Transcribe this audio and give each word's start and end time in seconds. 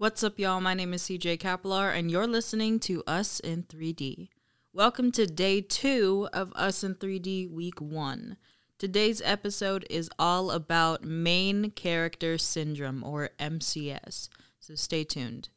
What's 0.00 0.22
up, 0.22 0.38
y'all? 0.38 0.60
My 0.60 0.74
name 0.74 0.94
is 0.94 1.02
CJ 1.02 1.40
Capilar, 1.40 1.90
and 1.90 2.08
you're 2.08 2.28
listening 2.28 2.78
to 2.80 3.02
Us 3.08 3.40
in 3.40 3.64
3D. 3.64 4.28
Welcome 4.72 5.10
to 5.10 5.26
day 5.26 5.60
two 5.60 6.28
of 6.32 6.52
Us 6.54 6.84
in 6.84 6.94
3D 6.94 7.50
Week 7.50 7.80
One. 7.80 8.36
Today's 8.78 9.20
episode 9.24 9.84
is 9.90 10.08
all 10.16 10.52
about 10.52 11.02
main 11.02 11.72
character 11.72 12.38
syndrome, 12.38 13.02
or 13.02 13.30
MCS, 13.40 14.28
so 14.60 14.76
stay 14.76 15.02
tuned. 15.02 15.48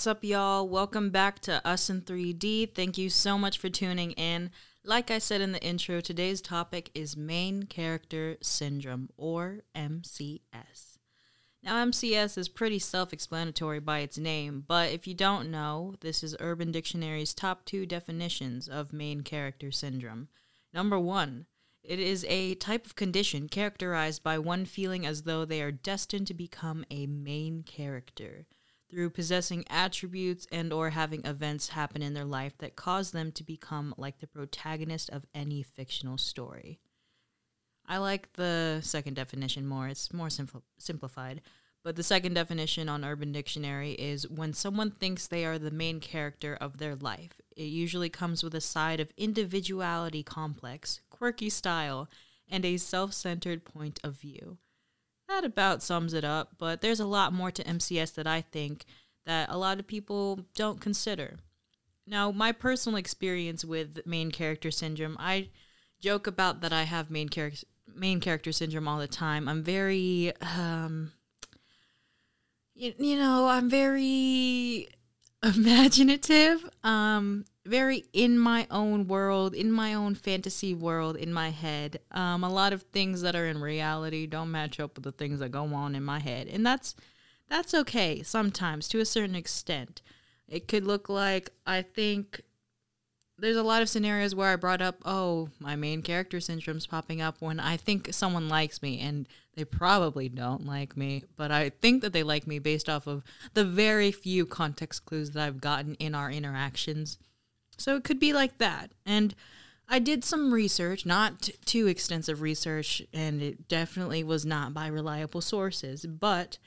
What's 0.00 0.06
up, 0.06 0.24
y'all? 0.24 0.66
Welcome 0.66 1.10
back 1.10 1.40
to 1.40 1.60
Us 1.68 1.90
in 1.90 2.00
3D. 2.00 2.74
Thank 2.74 2.96
you 2.96 3.10
so 3.10 3.36
much 3.36 3.58
for 3.58 3.68
tuning 3.68 4.12
in. 4.12 4.50
Like 4.82 5.10
I 5.10 5.18
said 5.18 5.42
in 5.42 5.52
the 5.52 5.62
intro, 5.62 6.00
today's 6.00 6.40
topic 6.40 6.90
is 6.94 7.18
Main 7.18 7.64
Character 7.64 8.38
Syndrome, 8.40 9.10
or 9.18 9.60
MCS. 9.76 10.96
Now, 11.62 11.84
MCS 11.84 12.38
is 12.38 12.48
pretty 12.48 12.78
self 12.78 13.12
explanatory 13.12 13.78
by 13.78 13.98
its 13.98 14.16
name, 14.16 14.64
but 14.66 14.90
if 14.90 15.06
you 15.06 15.12
don't 15.12 15.50
know, 15.50 15.96
this 16.00 16.24
is 16.24 16.34
Urban 16.40 16.72
Dictionary's 16.72 17.34
top 17.34 17.66
two 17.66 17.84
definitions 17.84 18.68
of 18.68 18.94
Main 18.94 19.20
Character 19.20 19.70
Syndrome. 19.70 20.28
Number 20.72 20.98
one, 20.98 21.44
it 21.84 21.98
is 21.98 22.24
a 22.26 22.54
type 22.54 22.86
of 22.86 22.96
condition 22.96 23.50
characterized 23.50 24.22
by 24.22 24.38
one 24.38 24.64
feeling 24.64 25.04
as 25.04 25.24
though 25.24 25.44
they 25.44 25.60
are 25.60 25.70
destined 25.70 26.26
to 26.28 26.32
become 26.32 26.86
a 26.90 27.06
main 27.06 27.62
character 27.64 28.46
through 28.90 29.10
possessing 29.10 29.64
attributes 29.70 30.46
and 30.50 30.72
or 30.72 30.90
having 30.90 31.24
events 31.24 31.70
happen 31.70 32.02
in 32.02 32.14
their 32.14 32.24
life 32.24 32.56
that 32.58 32.76
cause 32.76 33.12
them 33.12 33.32
to 33.32 33.44
become 33.44 33.94
like 33.96 34.18
the 34.18 34.26
protagonist 34.26 35.10
of 35.10 35.24
any 35.34 35.62
fictional 35.62 36.18
story. 36.18 36.80
I 37.86 37.98
like 37.98 38.32
the 38.34 38.80
second 38.82 39.14
definition 39.14 39.66
more. 39.66 39.88
It's 39.88 40.12
more 40.12 40.28
simpl- 40.28 40.62
simplified. 40.78 41.40
But 41.82 41.96
the 41.96 42.02
second 42.02 42.34
definition 42.34 42.88
on 42.88 43.04
Urban 43.04 43.32
Dictionary 43.32 43.92
is 43.92 44.28
when 44.28 44.52
someone 44.52 44.90
thinks 44.90 45.26
they 45.26 45.46
are 45.46 45.58
the 45.58 45.70
main 45.70 45.98
character 45.98 46.56
of 46.60 46.76
their 46.76 46.94
life. 46.94 47.40
It 47.56 47.64
usually 47.64 48.10
comes 48.10 48.42
with 48.42 48.54
a 48.54 48.60
side 48.60 49.00
of 49.00 49.12
individuality 49.16 50.22
complex, 50.22 51.00
quirky 51.08 51.48
style, 51.48 52.08
and 52.48 52.64
a 52.64 52.76
self 52.76 53.14
centered 53.14 53.64
point 53.64 53.98
of 54.04 54.14
view 54.14 54.58
that 55.30 55.44
about 55.44 55.82
sums 55.82 56.12
it 56.12 56.24
up, 56.24 56.56
but 56.58 56.80
there's 56.80 57.00
a 57.00 57.06
lot 57.06 57.32
more 57.32 57.50
to 57.50 57.64
MCS 57.64 58.14
that 58.14 58.26
I 58.26 58.42
think 58.42 58.84
that 59.26 59.48
a 59.48 59.56
lot 59.56 59.78
of 59.78 59.86
people 59.86 60.46
don't 60.54 60.80
consider. 60.80 61.38
Now, 62.06 62.32
my 62.32 62.52
personal 62.52 62.98
experience 62.98 63.64
with 63.64 64.00
main 64.04 64.30
character 64.30 64.70
syndrome, 64.70 65.16
I 65.18 65.48
joke 66.00 66.26
about 66.26 66.60
that 66.62 66.72
I 66.72 66.84
have 66.84 67.10
main 67.10 67.28
character 67.28 67.66
main 67.94 68.20
character 68.20 68.52
syndrome 68.52 68.88
all 68.88 68.98
the 68.98 69.08
time. 69.08 69.48
I'm 69.48 69.62
very 69.62 70.32
um 70.40 71.12
you, 72.74 72.94
you 72.98 73.16
know, 73.16 73.48
I'm 73.48 73.68
very 73.68 74.88
imaginative. 75.42 76.68
Um 76.82 77.44
very 77.66 78.04
in 78.12 78.38
my 78.38 78.66
own 78.70 79.06
world, 79.06 79.54
in 79.54 79.70
my 79.70 79.94
own 79.94 80.14
fantasy 80.14 80.74
world, 80.74 81.16
in 81.16 81.32
my 81.32 81.50
head. 81.50 82.00
Um, 82.10 82.42
a 82.42 82.48
lot 82.48 82.72
of 82.72 82.82
things 82.82 83.22
that 83.22 83.36
are 83.36 83.46
in 83.46 83.60
reality 83.60 84.26
don't 84.26 84.50
match 84.50 84.80
up 84.80 84.96
with 84.96 85.04
the 85.04 85.12
things 85.12 85.40
that 85.40 85.50
go 85.50 85.64
on 85.64 85.94
in 85.94 86.04
my 86.04 86.18
head, 86.18 86.48
and 86.48 86.64
that's 86.64 86.94
that's 87.48 87.74
okay 87.74 88.22
sometimes 88.22 88.88
to 88.88 89.00
a 89.00 89.04
certain 89.04 89.34
extent. 89.34 90.02
It 90.48 90.68
could 90.68 90.84
look 90.84 91.08
like 91.08 91.50
I 91.66 91.82
think 91.82 92.42
there's 93.40 93.56
a 93.56 93.62
lot 93.62 93.82
of 93.82 93.88
scenarios 93.88 94.34
where 94.34 94.52
I 94.52 94.56
brought 94.56 94.82
up, 94.82 94.96
oh, 95.04 95.48
my 95.58 95.74
main 95.74 96.02
character 96.02 96.40
syndrome's 96.40 96.86
popping 96.86 97.22
up 97.22 97.36
when 97.40 97.58
I 97.58 97.76
think 97.76 98.12
someone 98.12 98.48
likes 98.48 98.82
me, 98.82 99.00
and 99.00 99.26
they 99.54 99.64
probably 99.64 100.28
don't 100.28 100.66
like 100.66 100.96
me, 100.96 101.24
but 101.36 101.50
I 101.50 101.70
think 101.70 102.02
that 102.02 102.12
they 102.12 102.22
like 102.22 102.46
me 102.46 102.58
based 102.58 102.88
off 102.88 103.06
of 103.06 103.24
the 103.54 103.64
very 103.64 104.12
few 104.12 104.46
context 104.46 105.06
clues 105.06 105.30
that 105.30 105.46
I've 105.46 105.60
gotten 105.60 105.94
in 105.94 106.14
our 106.14 106.30
interactions. 106.30 107.18
So 107.80 107.96
it 107.96 108.04
could 108.04 108.20
be 108.20 108.32
like 108.32 108.58
that. 108.58 108.92
And 109.06 109.34
I 109.88 109.98
did 109.98 110.22
some 110.22 110.52
research, 110.52 111.06
not 111.06 111.42
t- 111.42 111.54
too 111.64 111.86
extensive 111.86 112.42
research, 112.42 113.02
and 113.12 113.40
it 113.42 113.68
definitely 113.68 114.22
was 114.22 114.44
not 114.44 114.74
by 114.74 114.86
reliable 114.86 115.40
sources, 115.40 116.04
but 116.06 116.58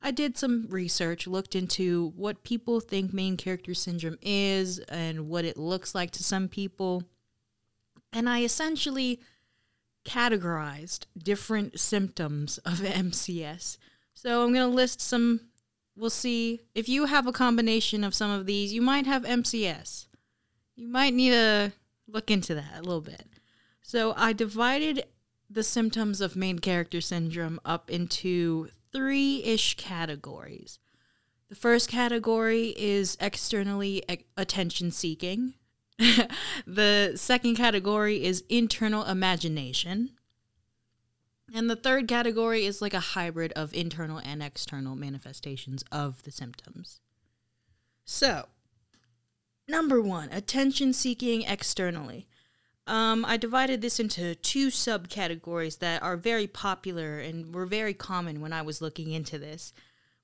I 0.00 0.10
did 0.10 0.36
some 0.36 0.66
research, 0.68 1.26
looked 1.26 1.54
into 1.54 2.12
what 2.16 2.42
people 2.42 2.80
think 2.80 3.12
main 3.12 3.36
character 3.36 3.74
syndrome 3.74 4.18
is 4.22 4.78
and 4.88 5.28
what 5.28 5.44
it 5.44 5.56
looks 5.56 5.94
like 5.94 6.10
to 6.12 6.24
some 6.24 6.48
people. 6.48 7.04
And 8.12 8.28
I 8.28 8.42
essentially 8.42 9.20
categorized 10.04 11.04
different 11.16 11.78
symptoms 11.78 12.58
of 12.58 12.74
MCS. 12.80 13.76
So 14.14 14.42
I'm 14.42 14.52
going 14.52 14.68
to 14.68 14.74
list 14.74 15.00
some. 15.00 15.40
We'll 15.94 16.10
see. 16.10 16.60
If 16.74 16.88
you 16.88 17.04
have 17.04 17.26
a 17.26 17.32
combination 17.32 18.02
of 18.02 18.14
some 18.14 18.30
of 18.30 18.46
these, 18.46 18.72
you 18.72 18.80
might 18.82 19.06
have 19.06 19.22
MCS 19.22 20.06
you 20.74 20.88
might 20.88 21.14
need 21.14 21.30
to 21.30 21.72
look 22.06 22.30
into 22.30 22.54
that 22.54 22.78
a 22.78 22.82
little 22.82 23.00
bit. 23.00 23.26
So 23.82 24.14
I 24.16 24.32
divided 24.32 25.04
the 25.50 25.62
symptoms 25.62 26.20
of 26.20 26.36
main 26.36 26.58
character 26.58 27.00
syndrome 27.00 27.60
up 27.64 27.90
into 27.90 28.68
three 28.92 29.42
ish 29.44 29.76
categories. 29.76 30.78
The 31.48 31.56
first 31.56 31.88
category 31.88 32.74
is 32.78 33.18
externally 33.20 34.02
attention 34.36 34.90
seeking. 34.90 35.54
the 36.66 37.12
second 37.16 37.56
category 37.56 38.24
is 38.24 38.44
internal 38.48 39.04
imagination. 39.04 40.12
And 41.54 41.68
the 41.68 41.76
third 41.76 42.08
category 42.08 42.64
is 42.64 42.80
like 42.80 42.94
a 42.94 43.00
hybrid 43.00 43.52
of 43.52 43.74
internal 43.74 44.18
and 44.18 44.42
external 44.42 44.96
manifestations 44.96 45.84
of 45.92 46.22
the 46.22 46.30
symptoms. 46.30 47.02
So, 48.06 48.46
Number 49.68 50.02
one, 50.02 50.28
attention 50.32 50.92
seeking 50.92 51.42
externally. 51.42 52.26
Um, 52.86 53.24
I 53.24 53.36
divided 53.36 53.80
this 53.80 54.00
into 54.00 54.34
two 54.34 54.68
subcategories 54.68 55.78
that 55.78 56.02
are 56.02 56.16
very 56.16 56.48
popular 56.48 57.20
and 57.20 57.54
were 57.54 57.66
very 57.66 57.94
common 57.94 58.40
when 58.40 58.52
I 58.52 58.62
was 58.62 58.82
looking 58.82 59.12
into 59.12 59.38
this. 59.38 59.72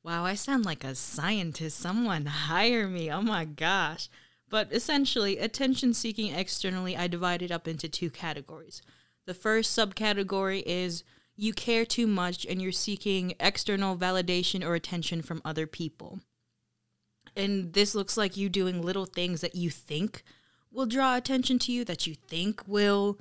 Wow, 0.03 0.25
I 0.25 0.35
sound 0.35 0.65
like 0.65 0.83
a 0.83 0.95
scientist. 0.95 1.79
Someone 1.79 2.27
hire 2.49 2.89
me. 2.89 3.11
Oh 3.11 3.23
my 3.23 3.45
gosh. 3.45 4.09
But 4.51 4.73
essentially, 4.73 5.39
attention 5.39 5.95
seeking 5.95 6.35
externally, 6.35 6.97
I 6.97 7.07
divided 7.07 7.53
up 7.53 7.69
into 7.69 7.89
two 7.89 8.11
categories. 8.11 8.83
The 9.27 9.35
first 9.35 9.79
subcategory 9.79 10.63
is 10.67 11.05
you 11.37 11.53
care 11.53 11.85
too 11.85 12.07
much 12.07 12.45
and 12.47 12.61
you're 12.61 12.73
seeking 12.73 13.35
external 13.39 13.97
validation 13.97 14.67
or 14.67 14.75
attention 14.75 15.23
from 15.23 15.43
other 15.45 15.67
people 15.67 16.21
and 17.39 17.73
this 17.73 17.95
looks 17.95 18.17
like 18.17 18.37
you 18.37 18.49
doing 18.49 18.83
little 18.83 19.07
things 19.07 19.41
that 19.41 19.55
you 19.55 19.71
think 19.71 20.23
will 20.73 20.87
draw 20.87 21.17
attention 21.17 21.59
to 21.61 21.73
you, 21.73 21.85
that 21.85 22.07
you 22.07 22.15
think 22.15 22.67
will 22.67 23.19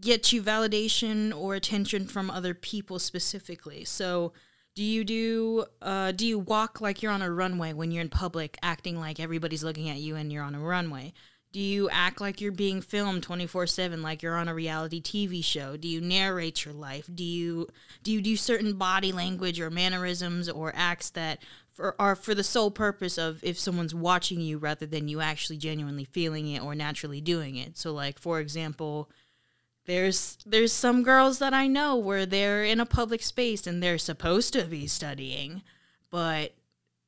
get 0.00 0.32
you 0.32 0.42
validation 0.42 1.34
or 1.34 1.54
attention 1.54 2.06
from 2.06 2.30
other 2.30 2.54
people 2.54 2.98
specifically. 2.98 3.84
So, 3.84 4.32
do 4.74 4.82
you 4.82 5.04
do 5.04 5.64
uh, 5.80 6.12
do 6.12 6.26
you 6.26 6.38
walk 6.38 6.80
like 6.80 7.02
you're 7.02 7.12
on 7.12 7.22
a 7.22 7.30
runway 7.30 7.72
when 7.72 7.90
you're 7.90 8.02
in 8.02 8.08
public, 8.08 8.58
acting 8.62 8.98
like 8.98 9.18
everybody's 9.18 9.64
looking 9.64 9.88
at 9.88 9.98
you 9.98 10.16
and 10.16 10.32
you're 10.32 10.42
on 10.42 10.54
a 10.54 10.60
runway? 10.60 11.12
Do 11.54 11.60
you 11.60 11.88
act 11.90 12.20
like 12.20 12.40
you're 12.40 12.50
being 12.50 12.80
filmed 12.80 13.22
24/7 13.22 14.02
like 14.02 14.24
you're 14.24 14.34
on 14.34 14.48
a 14.48 14.54
reality 14.54 15.00
TV 15.00 15.40
show? 15.40 15.76
Do 15.76 15.86
you 15.86 16.00
narrate 16.00 16.64
your 16.64 16.74
life? 16.74 17.08
Do 17.14 17.22
you 17.22 17.68
do 18.02 18.10
you 18.10 18.20
do 18.20 18.36
certain 18.36 18.76
body 18.76 19.12
language 19.12 19.60
or 19.60 19.70
mannerisms 19.70 20.48
or 20.48 20.72
acts 20.74 21.10
that 21.10 21.40
for 21.70 21.94
are 21.96 22.16
for 22.16 22.34
the 22.34 22.42
sole 22.42 22.72
purpose 22.72 23.16
of 23.18 23.38
if 23.44 23.56
someone's 23.56 23.94
watching 23.94 24.40
you 24.40 24.58
rather 24.58 24.84
than 24.84 25.06
you 25.06 25.20
actually 25.20 25.56
genuinely 25.56 26.04
feeling 26.04 26.48
it 26.50 26.60
or 26.60 26.74
naturally 26.74 27.20
doing 27.20 27.54
it. 27.54 27.78
So 27.78 27.92
like 27.92 28.18
for 28.18 28.40
example, 28.40 29.08
there's 29.84 30.36
there's 30.44 30.72
some 30.72 31.04
girls 31.04 31.38
that 31.38 31.54
I 31.54 31.68
know 31.68 31.94
where 31.94 32.26
they're 32.26 32.64
in 32.64 32.80
a 32.80 32.84
public 32.84 33.22
space 33.22 33.64
and 33.64 33.80
they're 33.80 33.96
supposed 33.96 34.54
to 34.54 34.64
be 34.64 34.88
studying, 34.88 35.62
but 36.10 36.56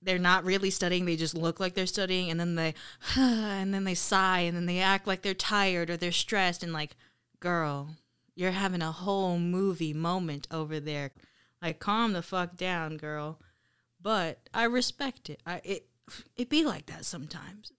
they're 0.06 0.18
not 0.18 0.44
really 0.44 0.70
studying 0.70 1.04
they 1.04 1.16
just 1.16 1.34
look 1.36 1.60
like 1.60 1.74
they're 1.74 1.86
studying 1.86 2.30
and 2.30 2.40
then 2.40 2.54
they 2.54 2.72
and 3.16 3.74
then 3.74 3.84
they 3.84 3.94
sigh 3.94 4.40
and 4.40 4.56
then 4.56 4.66
they 4.66 4.78
act 4.80 5.06
like 5.06 5.20
they're 5.20 5.34
tired 5.34 5.90
or 5.90 5.96
they're 5.96 6.12
stressed 6.12 6.62
and 6.62 6.72
like 6.72 6.96
girl 7.40 7.90
you're 8.36 8.50
having 8.52 8.82
a 8.82 8.92
whole 8.92 9.38
movie 9.38 9.94
moment 9.94 10.46
over 10.50 10.78
there. 10.78 11.10
Like 11.60 11.80
calm 11.80 12.12
the 12.12 12.22
fuck 12.22 12.56
down 12.56 12.98
girl. 12.98 13.40
But 14.00 14.48
i 14.54 14.64
respect 14.64 15.30
it. 15.30 15.40
I 15.44 15.60
it 15.64 15.88
it 16.36 16.48
be 16.48 16.64
like 16.64 16.86
that 16.86 17.04
sometimes. 17.04 17.72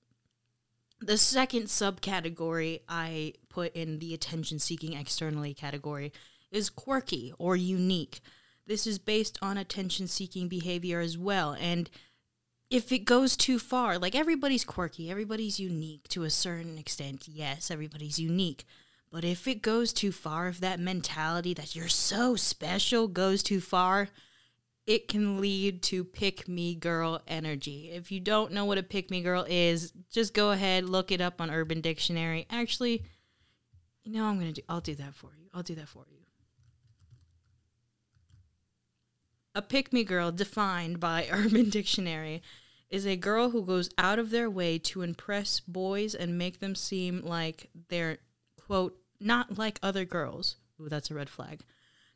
The 0.99 1.17
second 1.17 1.65
subcategory 1.65 2.81
i 2.89 3.33
put 3.49 3.73
in 3.75 3.99
the 3.99 4.13
attention 4.15 4.59
seeking 4.59 4.93
externally 4.93 5.53
category 5.53 6.11
is 6.51 6.71
quirky 6.71 7.33
or 7.37 7.55
unique. 7.55 8.19
This 8.65 8.87
is 8.87 8.99
based 8.99 9.37
on 9.41 9.57
attention 9.57 10.07
seeking 10.07 10.49
behavior 10.49 10.99
as 10.99 11.17
well 11.17 11.53
and 11.53 11.89
if 12.69 12.91
it 12.91 12.99
goes 12.99 13.37
too 13.37 13.59
far, 13.59 13.97
like 13.97 14.15
everybody's 14.15 14.65
quirky, 14.65 15.09
everybody's 15.09 15.59
unique 15.59 16.07
to 16.09 16.23
a 16.23 16.29
certain 16.29 16.77
extent. 16.77 17.27
Yes, 17.27 17.71
everybody's 17.71 18.19
unique. 18.19 18.65
But 19.09 19.23
if 19.23 19.47
it 19.47 19.61
goes 19.61 19.93
too 19.93 20.11
far, 20.11 20.49
if 20.49 20.59
that 20.59 20.79
mentality 20.79 21.53
that 21.53 21.75
you're 21.75 21.87
so 21.87 22.35
special 22.35 23.07
goes 23.07 23.41
too 23.41 23.61
far, 23.61 24.09
it 24.85 25.07
can 25.07 25.39
lead 25.39 25.81
to 25.83 26.03
pick 26.03 26.47
me 26.47 26.75
girl 26.75 27.21
energy. 27.27 27.89
If 27.93 28.11
you 28.11 28.19
don't 28.19 28.51
know 28.51 28.65
what 28.65 28.77
a 28.77 28.83
pick 28.83 29.09
me 29.09 29.21
girl 29.21 29.45
is, 29.47 29.93
just 30.11 30.33
go 30.33 30.51
ahead, 30.51 30.89
look 30.89 31.11
it 31.11 31.21
up 31.21 31.39
on 31.39 31.49
Urban 31.49 31.79
Dictionary. 31.79 32.47
Actually, 32.49 33.03
you 34.03 34.11
know, 34.11 34.25
I'm 34.25 34.39
going 34.39 34.53
to 34.53 34.61
do 34.61 34.65
I'll 34.67 34.81
do 34.81 34.95
that 34.95 35.15
for 35.15 35.31
you. 35.37 35.47
I'll 35.53 35.63
do 35.63 35.75
that 35.75 35.87
for 35.87 36.05
you. 36.09 36.16
A 39.57 39.61
pick 39.63 39.91
me 39.91 40.03
girl, 40.03 40.31
defined 40.31 40.99
by 40.99 41.27
Urban 41.31 41.71
Dictionary, 41.71 42.43
is 42.91 43.07
a 43.07 43.15
girl 43.15 43.49
who 43.49 43.65
goes 43.65 43.89
out 43.97 44.19
of 44.19 44.29
their 44.29 44.51
way 44.51 44.77
to 44.77 45.01
impress 45.01 45.61
boys 45.61 46.13
and 46.13 46.37
make 46.37 46.59
them 46.59 46.75
seem 46.75 47.21
like 47.25 47.71
they're, 47.89 48.19
quote, 48.55 48.99
not 49.19 49.57
like 49.57 49.79
other 49.81 50.05
girls. 50.05 50.57
Ooh, 50.79 50.87
that's 50.87 51.09
a 51.09 51.15
red 51.15 51.27
flag. 51.27 51.63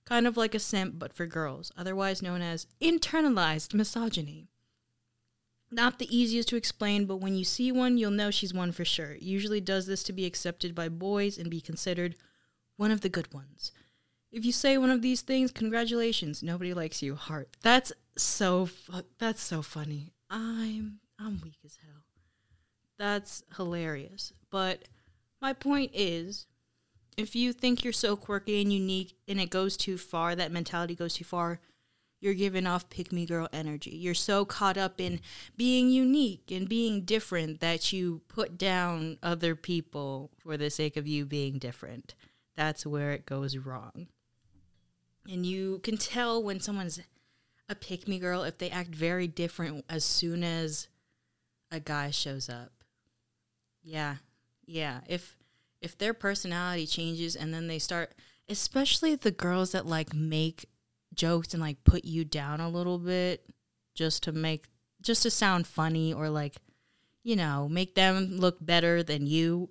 Kind 0.06 0.28
of 0.28 0.38
like 0.38 0.54
a 0.54 0.60
simp, 0.60 1.00
but 1.00 1.14
for 1.14 1.26
girls, 1.26 1.72
otherwise 1.76 2.22
known 2.22 2.44
as 2.44 2.68
internalized 2.80 3.74
misogyny. 3.74 4.48
Not 5.72 5.98
the 5.98 6.16
easiest 6.16 6.48
to 6.50 6.58
explain, 6.58 7.08
but 7.08 7.22
when 7.22 7.34
you 7.34 7.44
see 7.44 7.72
one, 7.72 7.98
you'll 7.98 8.12
know 8.12 8.30
she's 8.30 8.54
one 8.54 8.72
for 8.72 8.86
sure. 8.86 9.16
Usually 9.20 9.60
does 9.60 9.88
this 9.88 10.04
to 10.04 10.14
be 10.14 10.28
accepted 10.28 10.76
by 10.76 10.90
boys 10.90 11.40
and 11.40 11.50
be 11.50 11.60
considered 11.60 12.16
one 12.78 12.92
of 12.92 13.02
the 13.02 13.10
good 13.10 13.34
ones. 13.34 13.72
If 14.32 14.46
you 14.46 14.52
say 14.52 14.78
one 14.78 14.90
of 14.90 15.02
these 15.02 15.22
things, 15.22 15.52
congratulations. 15.52 16.42
Nobody 16.42 16.74
likes 16.74 17.02
you. 17.02 17.16
Heart. 17.16 17.50
That's 17.62 17.92
so 18.18 18.66
fu- 18.66 19.04
that's 19.20 19.42
so 19.42 19.62
funny. 19.62 20.14
I'm 20.30 21.00
I'm 21.20 21.42
weak 21.44 21.58
as 21.66 21.78
hell. 21.84 22.04
That's 22.98 23.44
hilarious. 23.58 24.32
But 24.50 24.88
my 25.42 25.54
point 25.54 25.92
is 25.94 26.48
if 27.18 27.36
you 27.36 27.52
think 27.52 27.84
you're 27.84 27.94
so 27.94 28.16
quirky 28.16 28.62
and 28.62 28.72
unique 28.72 29.16
and 29.28 29.40
it 29.40 29.50
goes 29.50 29.76
too 29.76 29.98
far, 29.98 30.36
that 30.36 30.52
mentality 30.52 30.96
goes 30.96 31.16
too 31.16 31.26
far, 31.26 31.60
you're 32.22 32.34
giving 32.34 32.68
off 32.68 32.90
pick 32.90 33.12
me 33.12 33.26
girl 33.26 33.50
energy. 33.52 33.90
You're 33.92 34.14
so 34.14 34.46
caught 34.46 34.78
up 34.78 35.02
in 35.02 35.20
being 35.58 35.90
unique 35.90 36.52
and 36.52 36.70
being 36.70 37.02
different 37.02 37.60
that 37.60 37.92
you 37.92 38.22
put 38.28 38.58
down 38.58 39.18
other 39.22 39.56
people 39.56 40.32
for 40.38 40.56
the 40.56 40.70
sake 40.70 40.96
of 40.96 41.08
you 41.08 41.26
being 41.26 41.58
different. 41.58 42.14
That's 42.56 42.86
where 42.86 43.12
it 43.12 43.26
goes 43.26 43.58
wrong. 43.58 44.08
And 45.30 45.46
you 45.46 45.80
can 45.84 45.98
tell 45.98 46.42
when 46.42 46.60
someone's 46.60 47.00
a 47.70 47.76
pick 47.76 48.08
me 48.08 48.20
girl 48.20 48.44
if 48.44 48.58
they 48.58 48.70
act 48.70 48.94
very 48.94 49.28
different 49.28 49.86
as 49.90 50.04
soon 50.04 50.44
as 50.44 50.88
a 51.72 51.80
guy 51.80 52.12
shows 52.12 52.50
up. 52.50 52.72
Yeah. 53.84 54.18
Yeah. 54.66 55.02
If 55.08 55.38
if 55.82 55.98
their 55.98 56.14
personality 56.14 56.86
changes 56.86 57.36
and 57.36 57.54
then 57.54 57.68
they 57.68 57.80
start 57.80 58.14
especially 58.50 59.16
the 59.16 59.32
girls 59.32 59.72
that 59.72 59.86
like 59.86 60.14
make 60.14 60.70
jokes 61.14 61.54
and 61.54 61.62
like 61.62 61.84
put 61.84 62.06
you 62.06 62.24
down 62.26 62.60
a 62.60 62.70
little 62.70 63.00
bit 63.00 63.46
just 63.96 64.24
to 64.24 64.32
make 64.32 64.68
just 65.02 65.24
to 65.24 65.32
sound 65.32 65.66
funny 65.66 66.14
or 66.14 66.30
like 66.30 66.58
you 67.24 67.36
know, 67.36 67.68
make 67.70 67.96
them 67.96 68.38
look 68.38 68.58
better 68.60 69.04
than 69.04 69.28
you, 69.28 69.70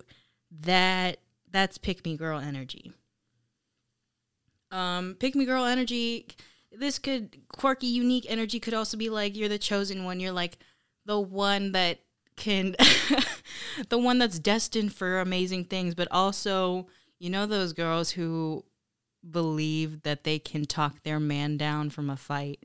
that 0.61 1.17
that's 1.49 1.77
pick 1.77 2.05
me 2.05 2.15
girl 2.15 2.39
energy. 2.39 2.93
Um, 4.71 5.15
pick 5.19 5.35
me 5.35 5.45
girl 5.45 5.65
energy. 5.65 6.27
This 6.71 6.99
could 6.99 7.37
quirky, 7.49 7.87
unique 7.87 8.25
energy 8.29 8.59
could 8.59 8.73
also 8.73 8.97
be 8.97 9.09
like 9.09 9.35
you're 9.35 9.49
the 9.49 9.57
chosen 9.57 10.05
one. 10.05 10.19
You're 10.19 10.31
like 10.31 10.57
the 11.05 11.19
one 11.19 11.73
that 11.73 11.99
can, 12.37 12.75
the 13.89 13.97
one 13.97 14.17
that's 14.17 14.39
destined 14.39 14.93
for 14.93 15.19
amazing 15.19 15.65
things. 15.65 15.95
But 15.95 16.07
also, 16.11 16.87
you 17.19 17.29
know, 17.29 17.45
those 17.45 17.73
girls 17.73 18.11
who 18.11 18.63
believe 19.29 20.03
that 20.03 20.23
they 20.23 20.39
can 20.39 20.65
talk 20.65 21.03
their 21.03 21.19
man 21.19 21.57
down 21.57 21.89
from 21.89 22.09
a 22.09 22.17
fight. 22.17 22.59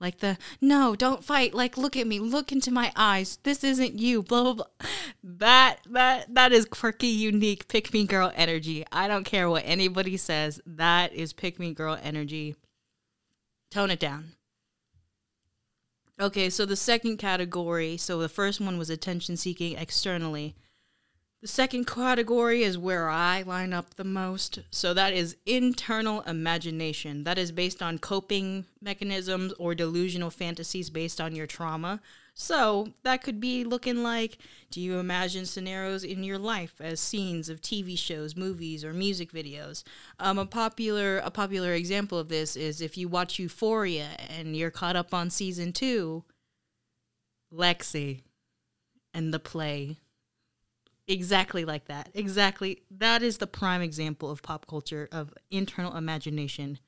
Like 0.00 0.18
the 0.18 0.36
no, 0.60 0.96
don't 0.96 1.24
fight. 1.24 1.54
Like 1.54 1.76
look 1.76 1.96
at 1.96 2.06
me, 2.06 2.18
look 2.20 2.52
into 2.52 2.70
my 2.70 2.92
eyes. 2.96 3.38
This 3.42 3.64
isn't 3.64 3.98
you. 3.98 4.22
Blah 4.22 4.42
blah 4.42 4.52
blah. 4.54 4.88
That 5.22 5.78
that 5.90 6.34
that 6.34 6.52
is 6.52 6.66
quirky, 6.66 7.06
unique, 7.06 7.68
pick 7.68 7.92
me 7.92 8.04
girl 8.04 8.32
energy. 8.34 8.84
I 8.92 9.08
don't 9.08 9.24
care 9.24 9.48
what 9.48 9.62
anybody 9.64 10.16
says. 10.16 10.60
That 10.66 11.12
is 11.12 11.32
pick 11.32 11.58
me 11.58 11.72
girl 11.72 11.98
energy. 12.02 12.56
Tone 13.70 13.90
it 13.90 14.00
down. 14.00 14.32
Okay, 16.20 16.48
so 16.48 16.64
the 16.64 16.76
second 16.76 17.16
category, 17.16 17.96
so 17.96 18.18
the 18.18 18.28
first 18.28 18.60
one 18.60 18.78
was 18.78 18.88
attention 18.88 19.36
seeking 19.36 19.76
externally. 19.76 20.54
The 21.44 21.48
second 21.48 21.86
category 21.86 22.62
is 22.62 22.78
where 22.78 23.10
I 23.10 23.42
line 23.42 23.74
up 23.74 23.96
the 23.96 24.02
most. 24.02 24.60
So 24.70 24.94
that 24.94 25.12
is 25.12 25.36
internal 25.44 26.22
imagination. 26.22 27.24
That 27.24 27.36
is 27.36 27.52
based 27.52 27.82
on 27.82 27.98
coping 27.98 28.64
mechanisms 28.80 29.52
or 29.58 29.74
delusional 29.74 30.30
fantasies 30.30 30.88
based 30.88 31.20
on 31.20 31.36
your 31.36 31.46
trauma. 31.46 32.00
So 32.32 32.94
that 33.02 33.22
could 33.22 33.40
be 33.40 33.62
looking 33.62 34.02
like 34.02 34.38
do 34.70 34.80
you 34.80 34.98
imagine 34.98 35.44
scenarios 35.44 36.02
in 36.02 36.24
your 36.24 36.38
life 36.38 36.80
as 36.80 36.98
scenes 36.98 37.50
of 37.50 37.60
TV 37.60 37.98
shows, 37.98 38.34
movies, 38.34 38.82
or 38.82 38.94
music 38.94 39.30
videos? 39.30 39.84
Um, 40.18 40.38
a 40.38 40.46
popular 40.46 41.18
a 41.18 41.30
popular 41.30 41.74
example 41.74 42.18
of 42.18 42.30
this 42.30 42.56
is 42.56 42.80
if 42.80 42.96
you 42.96 43.06
watch 43.06 43.38
Euphoria 43.38 44.16
and 44.30 44.56
you're 44.56 44.70
caught 44.70 44.96
up 44.96 45.12
on 45.12 45.28
season 45.28 45.74
two, 45.74 46.24
Lexi 47.52 48.22
and 49.12 49.34
the 49.34 49.38
play 49.38 49.98
Exactly 51.06 51.64
like 51.64 51.86
that. 51.86 52.10
Exactly. 52.14 52.82
That 52.90 53.22
is 53.22 53.38
the 53.38 53.46
prime 53.46 53.82
example 53.82 54.30
of 54.30 54.42
pop 54.42 54.66
culture, 54.66 55.08
of 55.12 55.34
internal 55.50 55.96
imagination. 55.96 56.78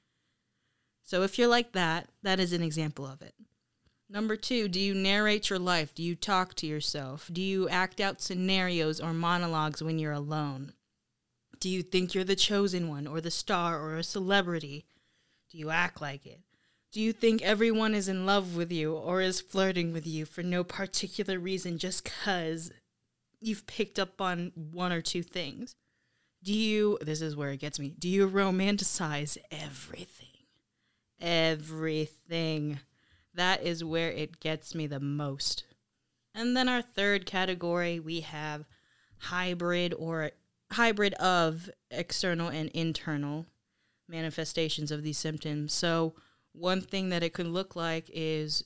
So 1.02 1.22
if 1.22 1.38
you're 1.38 1.48
like 1.48 1.72
that, 1.72 2.08
that 2.22 2.40
is 2.40 2.52
an 2.52 2.62
example 2.62 3.06
of 3.06 3.20
it. 3.22 3.34
Number 4.08 4.36
two, 4.36 4.68
do 4.68 4.80
you 4.80 4.94
narrate 4.94 5.50
your 5.50 5.58
life? 5.58 5.94
Do 5.94 6.02
you 6.02 6.14
talk 6.14 6.54
to 6.54 6.66
yourself? 6.66 7.28
Do 7.32 7.42
you 7.42 7.68
act 7.68 8.00
out 8.00 8.20
scenarios 8.20 9.00
or 9.00 9.12
monologues 9.12 9.82
when 9.82 9.98
you're 9.98 10.12
alone? 10.12 10.72
Do 11.58 11.68
you 11.68 11.82
think 11.82 12.14
you're 12.14 12.24
the 12.24 12.36
chosen 12.36 12.88
one 12.88 13.06
or 13.06 13.20
the 13.20 13.30
star 13.30 13.80
or 13.80 13.96
a 13.96 14.04
celebrity? 14.04 14.86
Do 15.50 15.58
you 15.58 15.70
act 15.70 16.00
like 16.00 16.24
it? 16.24 16.40
Do 16.92 17.00
you 17.00 17.12
think 17.12 17.42
everyone 17.42 17.94
is 17.94 18.08
in 18.08 18.24
love 18.24 18.56
with 18.56 18.70
you 18.72 18.94
or 18.94 19.20
is 19.20 19.40
flirting 19.40 19.92
with 19.92 20.06
you 20.06 20.24
for 20.24 20.42
no 20.42 20.64
particular 20.64 21.38
reason 21.38 21.76
just 21.78 22.04
because 22.04 22.70
you've 23.40 23.66
picked 23.66 23.98
up 23.98 24.20
on 24.20 24.52
one 24.54 24.92
or 24.92 25.00
two 25.00 25.22
things. 25.22 25.74
Do 26.42 26.52
you, 26.52 26.98
this 27.00 27.20
is 27.20 27.36
where 27.36 27.50
it 27.50 27.60
gets 27.60 27.78
me, 27.78 27.94
do 27.98 28.08
you 28.08 28.28
romanticize 28.28 29.36
everything? 29.50 30.28
Everything. 31.20 32.80
That 33.34 33.62
is 33.62 33.84
where 33.84 34.10
it 34.10 34.40
gets 34.40 34.74
me 34.74 34.86
the 34.86 35.00
most. 35.00 35.64
And 36.34 36.56
then 36.56 36.68
our 36.68 36.82
third 36.82 37.26
category, 37.26 37.98
we 37.98 38.20
have 38.20 38.64
hybrid 39.18 39.94
or 39.94 40.32
hybrid 40.72 41.14
of 41.14 41.70
external 41.90 42.48
and 42.48 42.68
internal 42.70 43.46
manifestations 44.08 44.90
of 44.90 45.02
these 45.02 45.18
symptoms. 45.18 45.72
So, 45.72 46.14
one 46.52 46.80
thing 46.80 47.10
that 47.10 47.22
it 47.22 47.34
could 47.34 47.46
look 47.46 47.76
like 47.76 48.10
is 48.12 48.64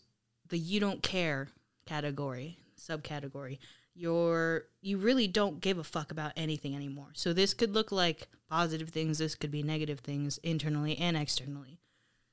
the 0.49 0.59
you 0.59 0.81
don't 0.81 1.03
care 1.03 1.49
category, 1.87 2.59
subcategory 2.79 3.59
you're 3.95 4.65
you 4.81 4.99
really 4.99 5.27
don't 5.27 5.61
give 5.61 5.79
a 5.79 5.85
fuck 5.85 6.11
about 6.11 6.33
anything 6.37 6.75
anymore. 6.75 7.09
So 7.15 7.33
this 7.33 7.55
could 7.55 7.75
look 7.75 7.93
like 7.93 8.29
positive 8.49 8.91
things, 8.91 9.19
this 9.19 9.35
could 9.35 9.51
be 9.51 9.63
negative 9.63 10.01
things 10.01 10.39
internally 10.39 10.97
and 10.99 11.17
externally. 11.17 11.79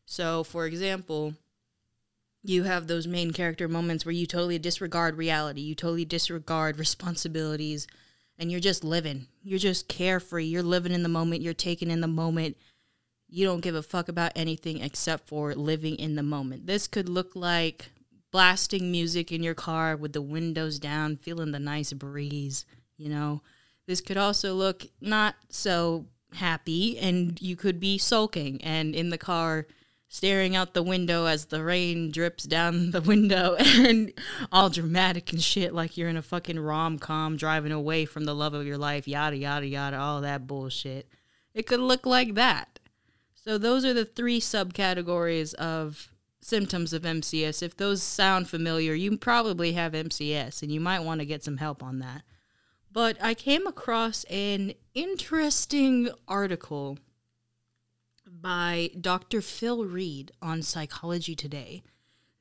So 0.06 0.44
for 0.44 0.66
example, 0.66 1.34
you 2.44 2.64
have 2.64 2.88
those 2.88 3.08
main 3.08 3.34
character 3.34 3.68
moments 3.68 4.06
where 4.06 4.14
you 4.14 4.26
totally 4.26 4.60
disregard 4.60 5.18
reality, 5.18 5.62
you 5.62 5.76
totally 5.76 6.06
disregard 6.06 6.80
responsibilities 6.80 7.88
and 8.40 8.52
you're 8.52 8.60
just 8.60 8.84
living. 8.84 9.28
You're 9.44 9.60
just 9.60 9.88
carefree. 9.88 10.46
You're 10.46 10.64
living 10.64 10.92
in 10.92 11.04
the 11.04 11.10
moment, 11.10 11.42
you're 11.42 11.54
taking 11.54 11.90
in 11.90 12.02
the 12.02 12.08
moment. 12.08 12.58
You 13.30 13.46
don't 13.46 13.62
give 13.62 13.76
a 13.76 13.84
fuck 13.84 14.08
about 14.08 14.32
anything 14.36 14.82
except 14.82 15.28
for 15.28 15.54
living 15.54 15.96
in 15.96 16.16
the 16.16 16.24
moment. 16.24 16.68
This 16.68 16.88
could 16.88 17.10
look 17.10 17.36
like 17.36 17.90
blasting 18.32 18.92
music 18.92 19.32
in 19.32 19.44
your 19.44 19.56
car 19.56 19.96
with 19.96 20.14
the 20.14 20.22
windows 20.22 20.80
down, 20.80 21.16
feeling 21.16 21.52
the 21.52 21.60
nice 21.60 21.94
breeze, 21.94 22.66
you 22.98 23.10
know. 23.10 23.42
This 23.88 24.02
could 24.02 24.18
also 24.18 24.54
look 24.54 24.86
not 25.00 25.36
so 25.50 26.08
happy 26.34 26.98
and 26.98 27.42
you 27.42 27.56
could 27.56 27.80
be 27.80 27.98
sulking 27.98 28.62
and 28.62 28.94
in 28.94 29.10
the 29.10 29.18
car 29.18 29.66
staring 30.10 30.56
out 30.56 30.74
the 30.74 30.84
window 30.84 31.26
as 31.26 31.46
the 31.46 31.64
rain 31.64 32.12
drips 32.12 32.44
down 32.44 32.92
the 32.92 33.02
window 33.02 33.56
and 33.56 34.14
all 34.52 34.70
dramatic 34.70 35.32
and 35.32 35.42
shit 35.42 35.74
like 35.74 35.98
you're 35.98 36.10
in 36.10 36.18
a 36.18 36.22
fucking 36.22 36.60
rom-com 36.60 37.38
driving 37.38 37.72
away 37.72 38.06
from 38.06 38.26
the 38.26 38.36
love 38.36 38.54
of 38.54 38.66
your 38.66 38.78
life 38.78 39.08
yada 39.08 39.38
yada 39.38 39.66
yada 39.66 39.98
all 39.98 40.22
that 40.22 40.48
bullshit 40.48 41.08
it 41.54 41.66
could 41.66 41.80
look 41.80 42.06
like 42.06 42.36
that 42.36 42.80
so 43.34 43.58
those 43.58 43.86
are 43.86 43.94
the 43.94 44.06
three 44.06 44.40
subcategories 44.40 45.54
of 45.56 46.12
symptoms 46.48 46.94
of 46.94 47.04
MCS 47.04 47.62
if 47.62 47.76
those 47.76 48.02
sound 48.02 48.50
familiar 48.50 48.94
you 48.94 49.18
probably 49.18 49.74
have 49.74 49.94
MCS 49.94 50.62
and 50.62 50.72
you 50.72 50.80
might 50.80 51.00
want 51.00 51.20
to 51.20 51.26
get 51.26 51.44
some 51.44 51.58
help 51.58 51.84
on 51.84 52.00
that 52.00 52.24
but 52.92 53.18
I 53.22 53.34
came 53.34 53.68
across 53.68 54.24
an 54.26 54.74
interesting 54.94 56.10
article 56.28 56.98
by 58.28 58.90
Dr. 59.00 59.42
Phil 59.42 59.86
Reed 59.86 60.32
on 60.42 60.62
Psychology 60.62 61.36
Today. 61.36 61.84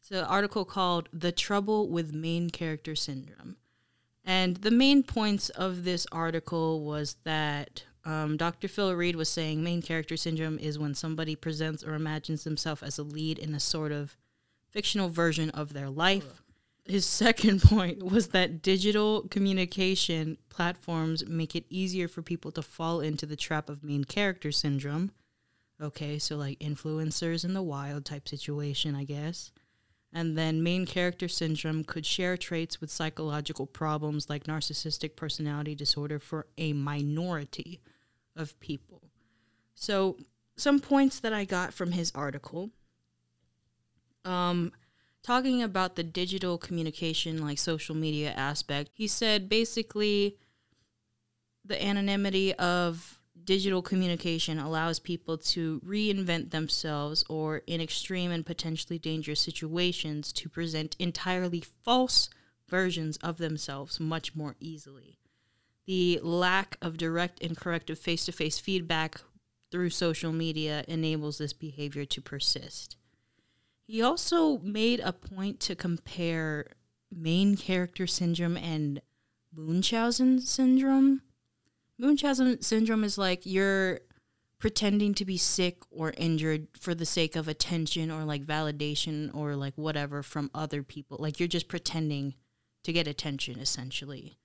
It's 0.00 0.10
an 0.10 0.24
article 0.24 0.64
called 0.64 1.08
The 1.12 1.32
Trouble 1.32 1.88
with 1.88 2.14
Main 2.14 2.50
Character 2.50 2.94
Syndrome. 2.94 3.56
And 4.24 4.56
the 4.56 4.70
main 4.70 5.02
points 5.02 5.50
of 5.50 5.84
this 5.84 6.06
article 6.10 6.84
was 6.84 7.16
that 7.24 7.84
um, 8.06 8.36
Dr. 8.36 8.68
Phil 8.68 8.94
Reed 8.94 9.16
was 9.16 9.28
saying 9.28 9.64
main 9.64 9.82
character 9.82 10.16
syndrome 10.16 10.60
is 10.60 10.78
when 10.78 10.94
somebody 10.94 11.34
presents 11.34 11.82
or 11.82 11.94
imagines 11.94 12.44
themselves 12.44 12.84
as 12.84 12.98
a 12.98 13.02
lead 13.02 13.36
in 13.36 13.52
a 13.52 13.58
sort 13.58 13.90
of 13.90 14.16
fictional 14.70 15.08
version 15.08 15.50
of 15.50 15.72
their 15.72 15.90
life. 15.90 16.40
His 16.84 17.04
second 17.24 17.62
point 17.62 18.04
was 18.04 18.28
that 18.28 18.62
digital 18.62 19.22
communication 19.22 20.38
platforms 20.50 21.26
make 21.26 21.56
it 21.56 21.66
easier 21.68 22.06
for 22.06 22.22
people 22.22 22.52
to 22.52 22.62
fall 22.62 23.00
into 23.00 23.26
the 23.26 23.34
trap 23.34 23.68
of 23.68 23.82
main 23.82 24.04
character 24.04 24.52
syndrome. 24.52 25.10
Okay, 25.82 26.16
so 26.20 26.36
like 26.36 26.60
influencers 26.60 27.44
in 27.44 27.54
the 27.54 27.62
wild 27.62 28.04
type 28.04 28.28
situation, 28.28 28.94
I 28.94 29.02
guess. 29.02 29.50
And 30.12 30.38
then 30.38 30.62
main 30.62 30.86
character 30.86 31.26
syndrome 31.26 31.82
could 31.82 32.06
share 32.06 32.36
traits 32.36 32.80
with 32.80 32.92
psychological 32.92 33.66
problems 33.66 34.30
like 34.30 34.44
narcissistic 34.44 35.16
personality 35.16 35.74
disorder 35.74 36.20
for 36.20 36.46
a 36.56 36.72
minority 36.72 37.80
of 38.36 38.58
people. 38.60 39.02
So, 39.74 40.16
some 40.56 40.80
points 40.80 41.20
that 41.20 41.32
I 41.32 41.44
got 41.44 41.74
from 41.74 41.92
his 41.92 42.12
article. 42.14 42.70
Um, 44.24 44.72
talking 45.22 45.62
about 45.62 45.96
the 45.96 46.02
digital 46.02 46.56
communication, 46.56 47.44
like 47.44 47.58
social 47.58 47.94
media 47.94 48.32
aspect, 48.32 48.90
he 48.94 49.06
said 49.06 49.48
basically 49.48 50.38
the 51.64 51.82
anonymity 51.84 52.54
of 52.54 53.18
digital 53.44 53.82
communication 53.82 54.58
allows 54.58 54.98
people 54.98 55.36
to 55.38 55.80
reinvent 55.86 56.50
themselves 56.50 57.24
or 57.28 57.62
in 57.66 57.80
extreme 57.80 58.30
and 58.30 58.46
potentially 58.46 58.98
dangerous 58.98 59.40
situations 59.40 60.32
to 60.32 60.48
present 60.48 60.96
entirely 60.98 61.60
false 61.60 62.30
versions 62.68 63.16
of 63.18 63.38
themselves 63.38 64.00
much 64.00 64.34
more 64.34 64.56
easily. 64.58 65.18
The 65.86 66.20
lack 66.22 66.76
of 66.82 66.96
direct 66.96 67.42
and 67.42 67.56
corrective 67.56 67.98
face 67.98 68.24
to 68.26 68.32
face 68.32 68.58
feedback 68.58 69.20
through 69.70 69.90
social 69.90 70.32
media 70.32 70.84
enables 70.88 71.38
this 71.38 71.52
behavior 71.52 72.04
to 72.04 72.20
persist. 72.20 72.96
He 73.86 74.02
also 74.02 74.58
made 74.58 75.00
a 75.00 75.12
point 75.12 75.60
to 75.60 75.76
compare 75.76 76.66
main 77.10 77.56
character 77.56 78.06
syndrome 78.06 78.56
and 78.56 79.00
Munchausen 79.54 80.40
syndrome. 80.40 81.22
Munchausen 81.98 82.60
syndrome 82.62 83.04
is 83.04 83.16
like 83.16 83.46
you're 83.46 84.00
pretending 84.58 85.14
to 85.14 85.24
be 85.24 85.36
sick 85.36 85.78
or 85.90 86.12
injured 86.16 86.66
for 86.78 86.94
the 86.94 87.06
sake 87.06 87.36
of 87.36 87.46
attention 87.46 88.10
or 88.10 88.24
like 88.24 88.44
validation 88.44 89.32
or 89.34 89.54
like 89.54 89.74
whatever 89.76 90.22
from 90.22 90.50
other 90.54 90.82
people. 90.82 91.16
Like 91.20 91.38
you're 91.38 91.46
just 91.46 91.68
pretending 91.68 92.34
to 92.82 92.92
get 92.92 93.06
attention 93.06 93.58
essentially. 93.58 94.38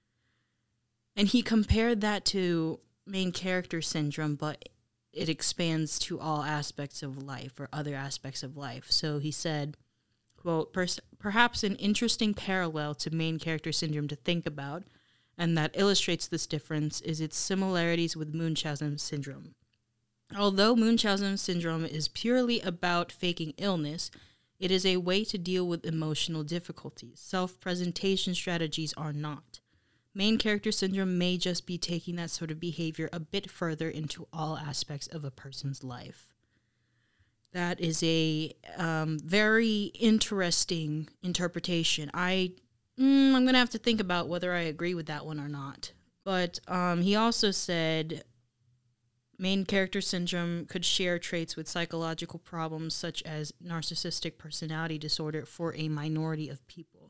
And 1.21 1.27
he 1.27 1.43
compared 1.43 2.01
that 2.01 2.25
to 2.25 2.79
main 3.05 3.31
character 3.31 3.79
syndrome, 3.79 4.33
but 4.33 4.69
it 5.13 5.29
expands 5.29 5.99
to 5.99 6.19
all 6.19 6.41
aspects 6.41 7.03
of 7.03 7.21
life 7.21 7.59
or 7.59 7.69
other 7.71 7.93
aspects 7.93 8.41
of 8.41 8.57
life. 8.57 8.89
So 8.89 9.19
he 9.19 9.29
said, 9.29 9.77
quote, 10.35 10.75
perhaps 11.19 11.63
an 11.63 11.75
interesting 11.75 12.33
parallel 12.33 12.95
to 12.95 13.13
main 13.13 13.37
character 13.37 13.71
syndrome 13.71 14.07
to 14.07 14.15
think 14.15 14.47
about 14.47 14.85
and 15.37 15.55
that 15.55 15.75
illustrates 15.75 16.25
this 16.25 16.47
difference 16.47 17.01
is 17.01 17.21
its 17.21 17.37
similarities 17.37 18.17
with 18.17 18.33
Munchausen 18.33 18.97
syndrome. 18.97 19.53
Although 20.35 20.75
Munchausen 20.75 21.37
syndrome 21.37 21.85
is 21.85 22.07
purely 22.07 22.61
about 22.61 23.11
faking 23.11 23.53
illness, 23.59 24.09
it 24.59 24.71
is 24.71 24.87
a 24.87 24.97
way 24.97 25.23
to 25.25 25.37
deal 25.37 25.67
with 25.67 25.85
emotional 25.85 26.43
difficulties. 26.43 27.19
Self 27.19 27.59
presentation 27.59 28.33
strategies 28.33 28.91
are 28.97 29.13
not. 29.13 29.60
Main 30.13 30.37
character 30.37 30.71
syndrome 30.71 31.17
may 31.17 31.37
just 31.37 31.65
be 31.65 31.77
taking 31.77 32.17
that 32.17 32.29
sort 32.29 32.51
of 32.51 32.59
behavior 32.59 33.09
a 33.13 33.19
bit 33.19 33.49
further 33.49 33.89
into 33.89 34.27
all 34.33 34.57
aspects 34.57 35.07
of 35.07 35.23
a 35.23 35.31
person's 35.31 35.83
life. 35.83 36.27
That 37.53 37.79
is 37.79 38.01
a 38.03 38.53
um, 38.77 39.19
very 39.23 39.91
interesting 39.99 41.09
interpretation. 41.21 42.11
I 42.13 42.53
mm, 42.99 43.33
I'm 43.33 43.43
going 43.43 43.53
to 43.53 43.59
have 43.59 43.69
to 43.71 43.77
think 43.77 43.99
about 43.99 44.27
whether 44.27 44.53
I 44.53 44.61
agree 44.61 44.93
with 44.93 45.05
that 45.07 45.25
one 45.25 45.39
or 45.39 45.49
not. 45.49 45.91
But 46.23 46.59
um, 46.67 47.01
he 47.01 47.15
also 47.15 47.51
said 47.51 48.23
main 49.37 49.65
character 49.65 50.01
syndrome 50.01 50.65
could 50.65 50.85
share 50.85 51.17
traits 51.17 51.55
with 51.55 51.67
psychological 51.67 52.39
problems 52.39 52.93
such 52.93 53.23
as 53.23 53.51
narcissistic 53.65 54.37
personality 54.37 54.99
disorder 54.99 55.45
for 55.45 55.73
a 55.75 55.89
minority 55.89 56.47
of 56.47 56.65
people. 56.67 57.00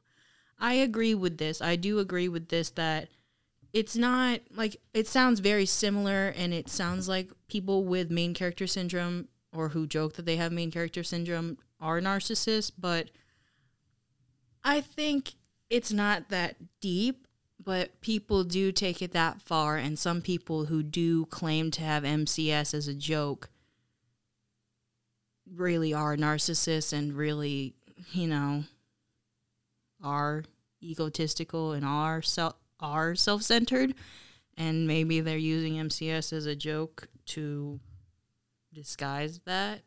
I 0.62 0.74
agree 0.74 1.16
with 1.16 1.40
this. 1.40 1.60
I 1.62 1.76
do 1.76 1.98
agree 2.00 2.30
with 2.30 2.50
this 2.50 2.70
that 2.72 3.10
it's 3.74 3.96
not 3.96 4.42
like 4.56 4.78
it 4.94 5.08
sounds 5.08 5.40
very 5.40 5.66
similar 5.66 6.28
and 6.38 6.54
it 6.54 6.70
sounds 6.70 7.10
like 7.10 7.32
people 7.48 7.84
with 7.84 8.12
main 8.12 8.34
character 8.34 8.68
syndrome 8.68 9.28
or 9.52 9.70
who 9.70 9.88
joke 9.88 10.14
that 10.14 10.26
they 10.26 10.36
have 10.36 10.52
main 10.52 10.70
character 10.72 11.04
syndrome 11.04 11.58
are 11.80 12.00
narcissists, 12.00 12.72
but 12.78 13.10
I 14.64 14.82
think 14.82 15.34
it's 15.70 15.92
not 15.92 16.30
that 16.30 16.58
deep, 16.80 17.28
but 17.64 18.00
people 18.02 18.44
do 18.44 18.72
take 18.72 19.02
it 19.02 19.14
that 19.14 19.42
far. 19.42 19.78
And 19.78 19.98
some 19.98 20.22
people 20.22 20.66
who 20.66 20.84
do 20.84 21.26
claim 21.26 21.72
to 21.72 21.82
have 21.82 22.04
MCS 22.04 22.74
as 22.74 22.88
a 22.88 22.94
joke 22.94 23.50
really 25.52 25.94
are 25.94 26.16
narcissists 26.16 26.94
and 26.94 27.14
really, 27.14 27.74
you 28.12 28.28
know, 28.28 28.66
are 30.04 30.44
egotistical 30.82 31.72
and 31.74 31.86
are 31.86 32.22
self 32.22 32.56
are 32.80 33.16
self 33.16 33.44
centered, 33.44 33.94
and 34.58 34.88
maybe 34.88 35.22
they're 35.22 35.38
using 35.38 35.76
MCS 35.76 36.34
as 36.34 36.46
a 36.46 36.56
joke 36.56 37.08
to 37.28 37.80
disguise 38.74 39.40
that 39.46 39.82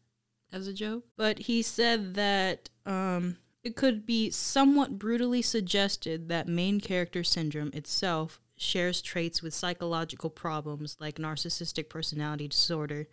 as 0.52 0.68
a 0.68 0.72
joke. 0.72 1.04
But 1.16 1.40
he 1.40 1.62
said 1.62 2.14
that 2.14 2.70
um, 2.86 3.38
it 3.62 3.76
could 3.76 4.06
be 4.06 4.30
somewhat 4.30 4.98
brutally 4.98 5.42
suggested 5.42 6.28
that 6.28 6.46
main 6.46 6.80
character 6.80 7.24
syndrome 7.24 7.70
itself 7.72 8.40
shares 8.56 9.02
traits 9.02 9.42
with 9.42 9.54
psychological 9.54 10.30
problems 10.30 10.96
like 11.00 11.16
narcissistic 11.16 11.88
personality 11.88 12.46
disorder 12.46 13.08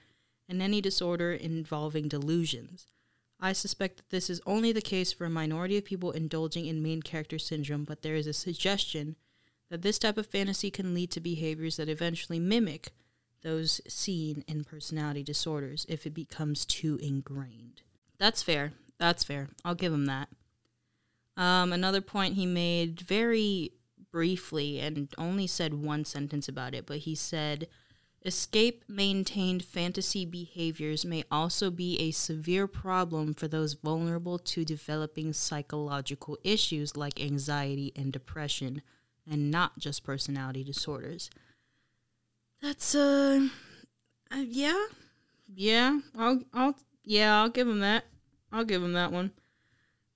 and 0.47 0.61
any 0.61 0.81
disorder 0.81 1.31
involving 1.31 2.07
delusions. 2.07 2.87
I 3.41 3.53
suspect 3.53 3.97
that 3.97 4.09
this 4.11 4.29
is 4.29 4.39
only 4.45 4.71
the 4.71 4.81
case 4.81 5.11
for 5.11 5.25
a 5.25 5.29
minority 5.29 5.77
of 5.77 5.85
people 5.85 6.11
indulging 6.11 6.67
in 6.67 6.83
main 6.83 7.01
character 7.01 7.39
syndrome, 7.39 7.83
but 7.83 8.03
there 8.03 8.15
is 8.15 8.27
a 8.27 8.33
suggestion 8.33 9.15
that 9.71 9.81
this 9.81 9.97
type 9.97 10.17
of 10.17 10.27
fantasy 10.27 10.69
can 10.69 10.93
lead 10.93 11.09
to 11.11 11.19
behaviors 11.19 11.77
that 11.77 11.89
eventually 11.89 12.39
mimic 12.39 12.91
those 13.41 13.81
seen 13.87 14.43
in 14.47 14.63
personality 14.63 15.23
disorders 15.23 15.85
if 15.89 16.05
it 16.05 16.13
becomes 16.13 16.65
too 16.65 16.99
ingrained. 17.01 17.81
That's 18.19 18.43
fair. 18.43 18.73
That's 18.99 19.23
fair. 19.23 19.49
I'll 19.65 19.73
give 19.73 19.91
him 19.91 20.05
that. 20.05 20.29
Um, 21.35 21.73
another 21.73 22.01
point 22.01 22.35
he 22.35 22.45
made 22.45 23.01
very 23.01 23.71
briefly 24.11 24.79
and 24.79 25.11
only 25.17 25.47
said 25.47 25.73
one 25.73 26.05
sentence 26.05 26.47
about 26.47 26.75
it, 26.75 26.85
but 26.85 26.99
he 26.99 27.15
said, 27.15 27.67
Escape 28.23 28.83
maintained 28.87 29.63
fantasy 29.63 30.25
behaviors 30.25 31.03
may 31.03 31.23
also 31.31 31.71
be 31.71 31.99
a 31.99 32.11
severe 32.11 32.67
problem 32.67 33.33
for 33.33 33.47
those 33.47 33.73
vulnerable 33.73 34.37
to 34.37 34.63
developing 34.63 35.33
psychological 35.33 36.37
issues 36.43 36.95
like 36.95 37.19
anxiety 37.19 37.91
and 37.95 38.13
depression, 38.13 38.83
and 39.29 39.49
not 39.49 39.79
just 39.79 40.03
personality 40.03 40.63
disorders. 40.63 41.31
That's 42.61 42.93
uh, 42.93 43.47
uh 44.31 44.35
yeah, 44.35 44.85
yeah. 45.51 45.99
I'll 46.15 46.43
I'll 46.53 46.75
yeah 47.03 47.41
I'll 47.41 47.49
give 47.49 47.67
him 47.67 47.79
that. 47.79 48.05
I'll 48.51 48.65
give 48.65 48.83
him 48.83 48.93
that 48.93 49.11
one. 49.11 49.31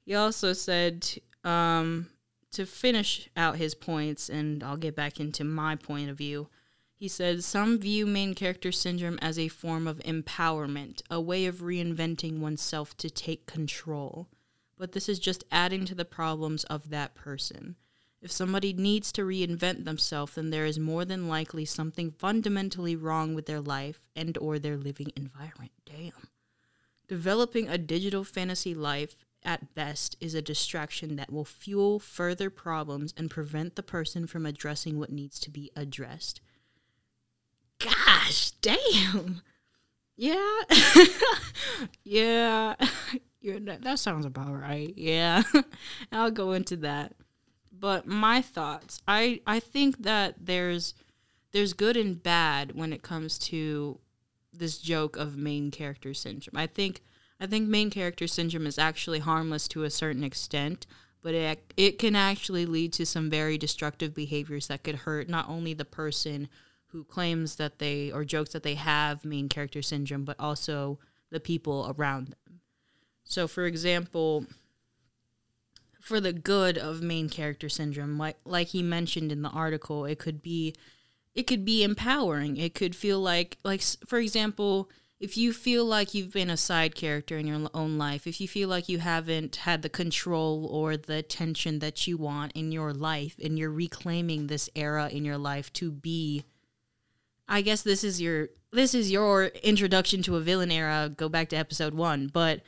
He 0.05 0.13
also 0.13 0.53
said 0.53 1.09
um, 1.43 2.07
to 2.51 2.67
finish 2.67 3.29
out 3.35 3.55
his 3.55 3.73
points, 3.73 4.29
and 4.29 4.63
I'll 4.63 4.77
get 4.77 4.95
back 4.95 5.19
into 5.19 5.43
my 5.43 5.75
point 5.75 6.11
of 6.11 6.17
view. 6.17 6.49
He 6.97 7.07
said, 7.09 7.43
Some 7.43 7.77
view 7.77 8.05
main 8.05 8.33
character 8.33 8.71
syndrome 8.71 9.19
as 9.21 9.37
a 9.37 9.49
form 9.49 9.85
of 9.85 9.99
empowerment, 9.99 11.01
a 11.11 11.19
way 11.19 11.45
of 11.45 11.57
reinventing 11.57 12.39
oneself 12.39 12.95
to 12.97 13.09
take 13.09 13.45
control. 13.45 14.29
But 14.77 14.93
this 14.93 15.09
is 15.09 15.19
just 15.19 15.43
adding 15.51 15.85
to 15.85 15.95
the 15.95 16.05
problems 16.05 16.63
of 16.65 16.89
that 16.89 17.13
person. 17.13 17.75
If 18.21 18.31
somebody 18.31 18.73
needs 18.73 19.11
to 19.11 19.21
reinvent 19.21 19.85
themselves, 19.85 20.35
then 20.35 20.49
there 20.49 20.65
is 20.65 20.79
more 20.79 21.05
than 21.05 21.27
likely 21.27 21.65
something 21.65 22.11
fundamentally 22.11 22.95
wrong 22.95 23.35
with 23.35 23.45
their 23.45 23.61
life 23.61 24.01
and 24.15 24.37
or 24.37 24.57
their 24.57 24.77
living 24.77 25.11
environment. 25.15 25.71
Damn. 25.85 26.29
Developing 27.07 27.69
a 27.69 27.77
digital 27.77 28.23
fantasy 28.23 28.73
life 28.73 29.15
at 29.43 29.75
best 29.75 30.15
is 30.19 30.33
a 30.33 30.41
distraction 30.41 31.17
that 31.17 31.31
will 31.31 31.45
fuel 31.45 31.99
further 31.99 32.49
problems 32.49 33.13
and 33.15 33.29
prevent 33.29 33.75
the 33.75 33.83
person 33.83 34.25
from 34.25 34.45
addressing 34.45 34.97
what 34.97 35.11
needs 35.11 35.39
to 35.41 35.51
be 35.51 35.69
addressed. 35.75 36.41
Gosh, 37.79 38.51
damn. 38.61 39.41
Yeah. 40.17 40.61
yeah. 42.03 42.75
that, 43.43 43.81
that 43.81 43.99
sounds 43.99 44.25
about 44.25 44.53
right. 44.59 44.93
Yeah. 44.95 45.43
I'll 46.11 46.31
go 46.31 46.53
into 46.53 46.77
that. 46.77 47.13
But 47.77 48.07
my 48.07 48.41
thoughts, 48.41 49.01
I 49.07 49.41
I 49.45 49.59
think 49.59 50.03
that 50.03 50.35
there's 50.39 50.93
there's 51.51 51.73
good 51.73 51.97
and 51.97 52.21
bad 52.21 52.73
when 52.73 52.93
it 52.93 53.03
comes 53.03 53.37
to 53.39 53.99
this 54.53 54.77
joke 54.77 55.17
of 55.17 55.35
main 55.35 55.71
character 55.71 56.13
syndrome. 56.13 56.57
I 56.57 56.67
think 56.67 57.01
I 57.39 57.47
think 57.47 57.67
main 57.67 57.89
character 57.89 58.27
syndrome 58.27 58.65
is 58.65 58.79
actually 58.79 59.19
harmless 59.19 59.67
to 59.69 59.83
a 59.83 59.89
certain 59.89 60.23
extent, 60.23 60.87
but 61.21 61.33
it 61.33 61.73
it 61.75 61.99
can 61.99 62.15
actually 62.15 62.65
lead 62.65 62.93
to 62.93 63.05
some 63.05 63.29
very 63.29 63.57
destructive 63.57 64.13
behaviors 64.15 64.67
that 64.67 64.83
could 64.83 64.95
hurt 64.95 65.27
not 65.27 65.49
only 65.49 65.73
the 65.73 65.85
person 65.85 66.47
who 66.95 67.03
claims 67.03 67.57
that 67.57 67.79
they 67.79 68.09
or 68.09 68.23
jokes 68.23 68.53
that 68.53 68.63
they 68.63 68.75
have 68.75 69.25
main 69.25 69.49
character 69.49 69.81
syndrome, 69.81 70.23
but 70.23 70.39
also 70.39 70.97
the 71.29 71.41
people 71.41 71.93
around 71.97 72.27
them. 72.27 72.61
So, 73.25 73.49
for 73.49 73.65
example, 73.65 74.45
for 75.99 76.21
the 76.21 76.31
good 76.31 76.77
of 76.77 77.01
main 77.01 77.27
character 77.27 77.67
syndrome, 77.67 78.17
like 78.17 78.37
like 78.45 78.67
he 78.67 78.81
mentioned 78.81 79.33
in 79.33 79.41
the 79.41 79.49
article, 79.49 80.05
it 80.05 80.19
could 80.19 80.41
be 80.41 80.73
it 81.33 81.43
could 81.47 81.65
be 81.65 81.83
empowering. 81.83 82.55
It 82.55 82.73
could 82.73 82.95
feel 82.95 83.19
like 83.19 83.57
like 83.65 83.81
for 83.81 84.19
example, 84.19 84.89
if 85.19 85.35
you 85.35 85.51
feel 85.51 85.83
like 85.83 86.13
you've 86.13 86.31
been 86.31 86.49
a 86.49 86.55
side 86.55 86.95
character 86.95 87.37
in 87.37 87.45
your 87.45 87.67
own 87.73 87.97
life, 87.97 88.25
if 88.25 88.39
you 88.39 88.47
feel 88.47 88.69
like 88.69 88.87
you 88.87 88.99
haven't 88.99 89.57
had 89.57 89.81
the 89.81 89.89
control 89.89 90.65
or 90.67 90.95
the 90.95 91.17
attention 91.17 91.79
that 91.79 92.07
you 92.07 92.15
want 92.15 92.53
in 92.53 92.71
your 92.71 92.93
life 92.93 93.35
and 93.43 93.59
you're 93.59 93.69
reclaiming 93.69 94.47
this 94.47 94.69
era 94.77 95.09
in 95.09 95.25
your 95.25 95.37
life 95.37 95.73
to 95.73 95.91
be 95.91 96.45
I 97.47 97.61
guess 97.61 97.81
this 97.81 98.03
is 98.03 98.21
your 98.21 98.49
this 98.71 98.93
is 98.93 99.11
your 99.11 99.45
introduction 99.63 100.21
to 100.23 100.35
a 100.35 100.41
villain 100.41 100.71
era. 100.71 101.11
Go 101.15 101.29
back 101.29 101.49
to 101.49 101.55
episode 101.55 101.93
one, 101.93 102.27
but 102.27 102.61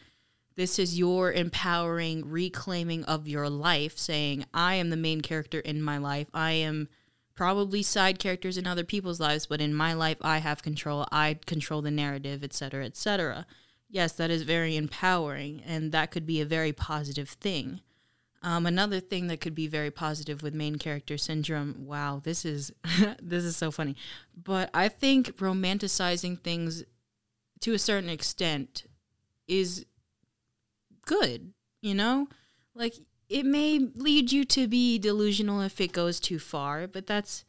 this 0.55 0.79
is 0.79 0.97
your 0.97 1.31
empowering 1.31 2.29
reclaiming 2.29 3.03
of 3.05 3.27
your 3.27 3.49
life, 3.49 3.97
saying, 3.97 4.45
"I 4.53 4.75
am 4.75 4.89
the 4.89 4.97
main 4.97 5.21
character 5.21 5.59
in 5.59 5.81
my 5.81 5.97
life. 5.97 6.27
I 6.33 6.51
am." 6.51 6.89
probably 7.37 7.83
side 7.83 8.19
characters 8.19 8.57
in 8.57 8.67
other 8.67 8.83
people's 8.83 9.19
lives, 9.19 9.45
but 9.45 9.61
in 9.61 9.73
my 9.73 9.93
life, 9.93 10.17
I 10.21 10.39
have 10.39 10.63
control. 10.63 11.07
I 11.11 11.37
control 11.45 11.81
the 11.81 11.91
narrative, 11.91 12.43
etc., 12.43 12.83
etc. 12.83 13.45
Yes, 13.89 14.11
that 14.13 14.31
is 14.31 14.41
very 14.41 14.75
empowering, 14.75 15.61
and 15.65 15.91
that 15.93 16.11
could 16.11 16.25
be 16.25 16.41
a 16.41 16.45
very 16.45 16.73
positive 16.73 17.29
thing. 17.29 17.81
Um, 18.43 18.65
another 18.65 18.99
thing 18.99 19.27
that 19.27 19.41
could 19.41 19.55
be 19.55 19.67
very 19.67 19.89
positive 19.89 20.43
with 20.43 20.53
main 20.53 20.77
character 20.77 21.17
syndrome. 21.17 21.85
Wow, 21.85 22.21
this 22.23 22.45
is 22.45 22.71
this 23.21 23.43
is 23.43 23.57
so 23.57 23.71
funny. 23.71 23.95
But 24.41 24.69
I 24.73 24.89
think 24.89 25.37
romanticizing 25.37 26.41
things 26.41 26.83
to 27.61 27.73
a 27.73 27.79
certain 27.79 28.09
extent 28.09 28.85
is 29.47 29.85
good. 31.05 31.53
You 31.81 31.95
know, 31.95 32.27
like 32.75 32.95
it 33.29 33.45
may 33.45 33.79
lead 33.79 34.31
you 34.31 34.45
to 34.45 34.67
be 34.67 34.99
delusional 34.99 35.61
if 35.61 35.81
it 35.81 35.91
goes 35.91 36.19
too 36.19 36.39
far, 36.39 36.87
but 36.87 37.07
that's 37.07 37.43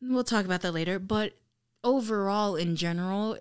we'll 0.00 0.24
talk 0.24 0.44
about 0.44 0.62
that 0.62 0.72
later. 0.72 0.98
But 0.98 1.34
overall, 1.84 2.56
in 2.56 2.76
general, 2.76 3.38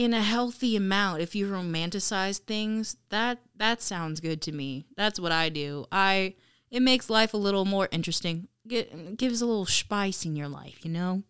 in 0.00 0.14
a 0.14 0.22
healthy 0.22 0.76
amount 0.76 1.20
if 1.20 1.34
you 1.34 1.46
romanticize 1.46 2.38
things 2.38 2.96
that 3.10 3.38
that 3.56 3.82
sounds 3.82 4.18
good 4.18 4.40
to 4.40 4.50
me. 4.50 4.86
That's 4.96 5.20
what 5.20 5.30
i 5.30 5.50
do. 5.50 5.84
I 5.92 6.36
it 6.70 6.80
makes 6.80 7.10
life 7.10 7.34
a 7.34 7.36
little 7.36 7.66
more 7.66 7.86
interesting. 7.92 8.48
Get, 8.66 9.18
gives 9.18 9.42
a 9.42 9.46
little 9.46 9.66
spice 9.66 10.24
in 10.24 10.36
your 10.36 10.48
life 10.48 10.86
you 10.86 10.90
know? 10.90 11.22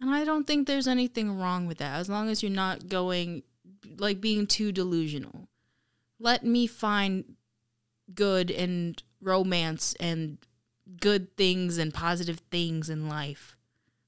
And 0.00 0.10
i 0.12 0.24
don't 0.24 0.48
think 0.48 0.66
there's 0.66 0.88
anything 0.88 1.38
wrong 1.38 1.68
with 1.68 1.78
that 1.78 2.00
as 2.00 2.08
long 2.08 2.28
as 2.28 2.42
you're 2.42 2.50
not 2.50 2.88
going 2.88 3.44
like 3.98 4.20
being 4.20 4.48
too 4.48 4.72
delusional. 4.72 5.46
Let 6.18 6.44
me 6.44 6.66
find 6.66 7.36
good 8.12 8.50
and 8.50 9.00
romance 9.20 9.94
and 10.00 10.38
good 11.00 11.36
things 11.36 11.78
and 11.78 11.94
positive 11.94 12.40
things 12.50 12.90
in 12.90 13.08
life. 13.08 13.56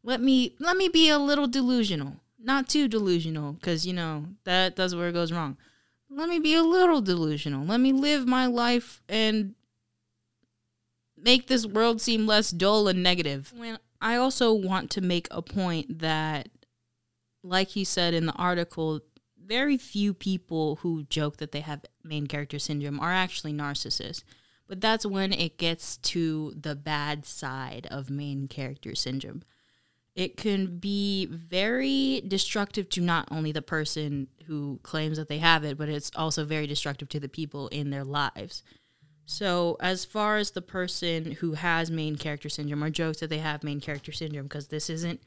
Let 0.02 0.20
me 0.20 0.56
let 0.58 0.76
me 0.76 0.88
be 0.88 1.08
a 1.08 1.18
little 1.20 1.46
delusional 1.46 2.16
not 2.38 2.68
too 2.68 2.88
delusional 2.88 3.52
because 3.52 3.86
you 3.86 3.92
know 3.92 4.26
that 4.44 4.76
that's 4.76 4.94
where 4.94 5.08
it 5.08 5.12
goes 5.12 5.32
wrong. 5.32 5.56
Let 6.08 6.28
me 6.28 6.38
be 6.38 6.54
a 6.54 6.62
little 6.62 7.00
delusional. 7.00 7.64
Let 7.64 7.80
me 7.80 7.92
live 7.92 8.26
my 8.26 8.46
life 8.46 9.02
and 9.08 9.54
make 11.16 11.48
this 11.48 11.66
world 11.66 12.00
seem 12.00 12.26
less 12.26 12.50
dull 12.50 12.88
and 12.88 13.02
negative. 13.02 13.52
When 13.56 13.78
i 14.00 14.16
also 14.16 14.52
want 14.52 14.90
to 14.90 15.00
make 15.00 15.26
a 15.30 15.40
point 15.40 16.00
that 16.00 16.50
like 17.42 17.68
he 17.68 17.82
said 17.82 18.12
in 18.12 18.26
the 18.26 18.32
article 18.34 19.00
very 19.42 19.78
few 19.78 20.12
people 20.12 20.76
who 20.76 21.04
joke 21.04 21.38
that 21.38 21.52
they 21.52 21.60
have 21.60 21.84
main 22.02 22.26
character 22.26 22.58
syndrome 22.58 23.00
are 23.00 23.12
actually 23.12 23.52
narcissists. 23.52 24.24
But 24.68 24.80
that's 24.80 25.06
when 25.06 25.32
it 25.32 25.58
gets 25.58 25.96
to 25.98 26.52
the 26.60 26.74
bad 26.74 27.24
side 27.24 27.86
of 27.90 28.10
main 28.10 28.48
character 28.48 28.94
syndrome 28.94 29.44
it 30.16 30.38
can 30.38 30.78
be 30.78 31.26
very 31.26 32.22
destructive 32.26 32.88
to 32.88 33.02
not 33.02 33.28
only 33.30 33.52
the 33.52 33.60
person 33.60 34.28
who 34.46 34.80
claims 34.82 35.18
that 35.18 35.28
they 35.28 35.38
have 35.38 35.62
it, 35.62 35.76
but 35.76 35.90
it's 35.90 36.10
also 36.16 36.46
very 36.46 36.66
destructive 36.66 37.10
to 37.10 37.20
the 37.20 37.28
people 37.28 37.68
in 37.68 37.90
their 37.90 38.02
lives. 38.02 38.62
So, 39.26 39.76
as 39.78 40.06
far 40.06 40.38
as 40.38 40.52
the 40.52 40.62
person 40.62 41.32
who 41.32 41.52
has 41.52 41.90
main 41.90 42.16
character 42.16 42.48
syndrome 42.48 42.82
or 42.82 42.90
jokes 42.90 43.20
that 43.20 43.28
they 43.28 43.38
have 43.38 43.62
main 43.62 43.80
character 43.80 44.10
syndrome, 44.10 44.46
because 44.46 44.68
this 44.68 44.88
isn't, 44.88 45.20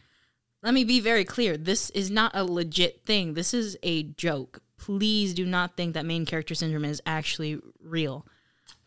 let 0.63 0.73
me 0.73 0.83
be 0.83 0.99
very 0.99 1.23
clear, 1.23 1.55
this 1.55 1.91
is 1.91 2.09
not 2.09 2.31
a 2.33 2.43
legit 2.43 3.05
thing. 3.05 3.35
This 3.35 3.53
is 3.53 3.77
a 3.83 4.03
joke. 4.03 4.61
Please 4.77 5.35
do 5.35 5.45
not 5.45 5.77
think 5.77 5.93
that 5.93 6.05
main 6.05 6.25
character 6.25 6.55
syndrome 6.55 6.85
is 6.85 7.01
actually 7.05 7.59
real. 7.83 8.25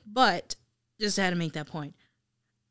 But, 0.04 0.56
just 0.98 1.16
had 1.16 1.30
to 1.30 1.36
make 1.36 1.52
that 1.52 1.68
point 1.68 1.94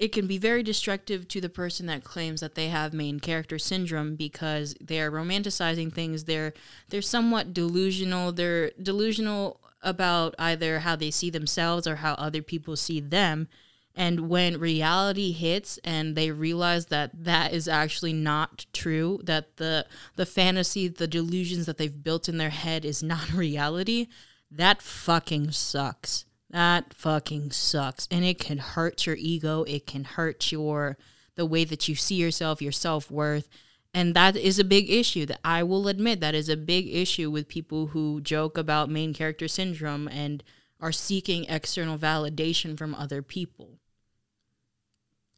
it 0.01 0.11
can 0.11 0.25
be 0.25 0.39
very 0.39 0.63
destructive 0.63 1.27
to 1.27 1.39
the 1.39 1.47
person 1.47 1.85
that 1.85 2.03
claims 2.03 2.41
that 2.41 2.55
they 2.55 2.69
have 2.69 2.91
main 2.91 3.19
character 3.19 3.59
syndrome 3.59 4.15
because 4.15 4.75
they're 4.81 5.11
romanticizing 5.11 5.93
things. 5.93 6.23
They're 6.23 6.53
they're 6.89 7.03
somewhat 7.03 7.53
delusional. 7.53 8.31
They're 8.31 8.71
delusional 8.81 9.61
about 9.83 10.33
either 10.39 10.79
how 10.79 10.95
they 10.95 11.11
see 11.11 11.29
themselves 11.29 11.85
or 11.85 11.97
how 11.97 12.13
other 12.15 12.41
people 12.41 12.75
see 12.75 12.99
them. 12.99 13.47
And 13.93 14.27
when 14.27 14.59
reality 14.59 15.33
hits 15.33 15.77
and 15.83 16.15
they 16.15 16.31
realize 16.31 16.87
that 16.87 17.11
that 17.23 17.53
is 17.53 17.67
actually 17.67 18.13
not 18.13 18.65
true 18.73 19.19
that 19.25 19.57
the 19.57 19.85
the 20.15 20.25
fantasy 20.25 20.87
the 20.87 21.07
delusions 21.07 21.67
that 21.67 21.77
they've 21.77 22.03
built 22.03 22.27
in 22.27 22.37
their 22.37 22.49
head 22.49 22.85
is 22.85 23.03
not 23.03 23.31
reality 23.33 24.07
that 24.49 24.81
fucking 24.81 25.51
sucks 25.51 26.25
that 26.51 26.93
fucking 26.93 27.51
sucks. 27.51 28.07
And 28.11 28.23
it 28.23 28.39
can 28.39 28.57
hurt 28.59 29.05
your 29.05 29.15
ego. 29.17 29.63
It 29.63 29.87
can 29.87 30.03
hurt 30.03 30.51
your 30.51 30.97
the 31.35 31.45
way 31.45 31.63
that 31.63 31.87
you 31.87 31.95
see 31.95 32.15
yourself, 32.15 32.61
your 32.61 32.71
self-worth. 32.71 33.47
And 33.93 34.13
that 34.15 34.35
is 34.35 34.59
a 34.59 34.63
big 34.63 34.89
issue 34.89 35.25
that 35.25 35.39
I 35.43 35.63
will 35.63 35.87
admit 35.87 36.21
that 36.21 36.35
is 36.35 36.49
a 36.49 36.57
big 36.57 36.87
issue 36.93 37.29
with 37.29 37.47
people 37.47 37.87
who 37.87 38.21
joke 38.21 38.57
about 38.57 38.89
main 38.89 39.13
character 39.13 39.47
syndrome 39.47 40.07
and 40.07 40.43
are 40.79 40.91
seeking 40.91 41.45
external 41.45 41.97
validation 41.97 42.77
from 42.77 42.95
other 42.95 43.21
people. 43.21 43.79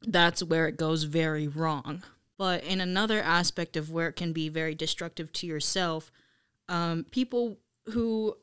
That's 0.05 0.43
where 0.43 0.67
it 0.67 0.77
goes 0.77 1.03
very 1.03 1.47
wrong. 1.47 2.03
But 2.37 2.63
in 2.63 2.81
another 2.81 3.21
aspect 3.21 3.77
of 3.77 3.91
where 3.91 4.07
it 4.07 4.15
can 4.15 4.33
be 4.33 4.49
very 4.49 4.75
destructive 4.75 5.31
to 5.33 5.47
yourself, 5.47 6.11
um, 6.67 7.05
people 7.11 7.57
who 7.87 8.35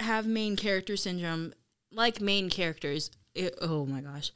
have 0.00 0.26
main 0.26 0.56
character 0.56 0.96
syndrome 0.96 1.54
like 1.94 2.20
main 2.20 2.50
characters, 2.50 3.10
it, 3.34 3.54
oh 3.60 3.86
my 3.86 4.00
gosh, 4.00 4.32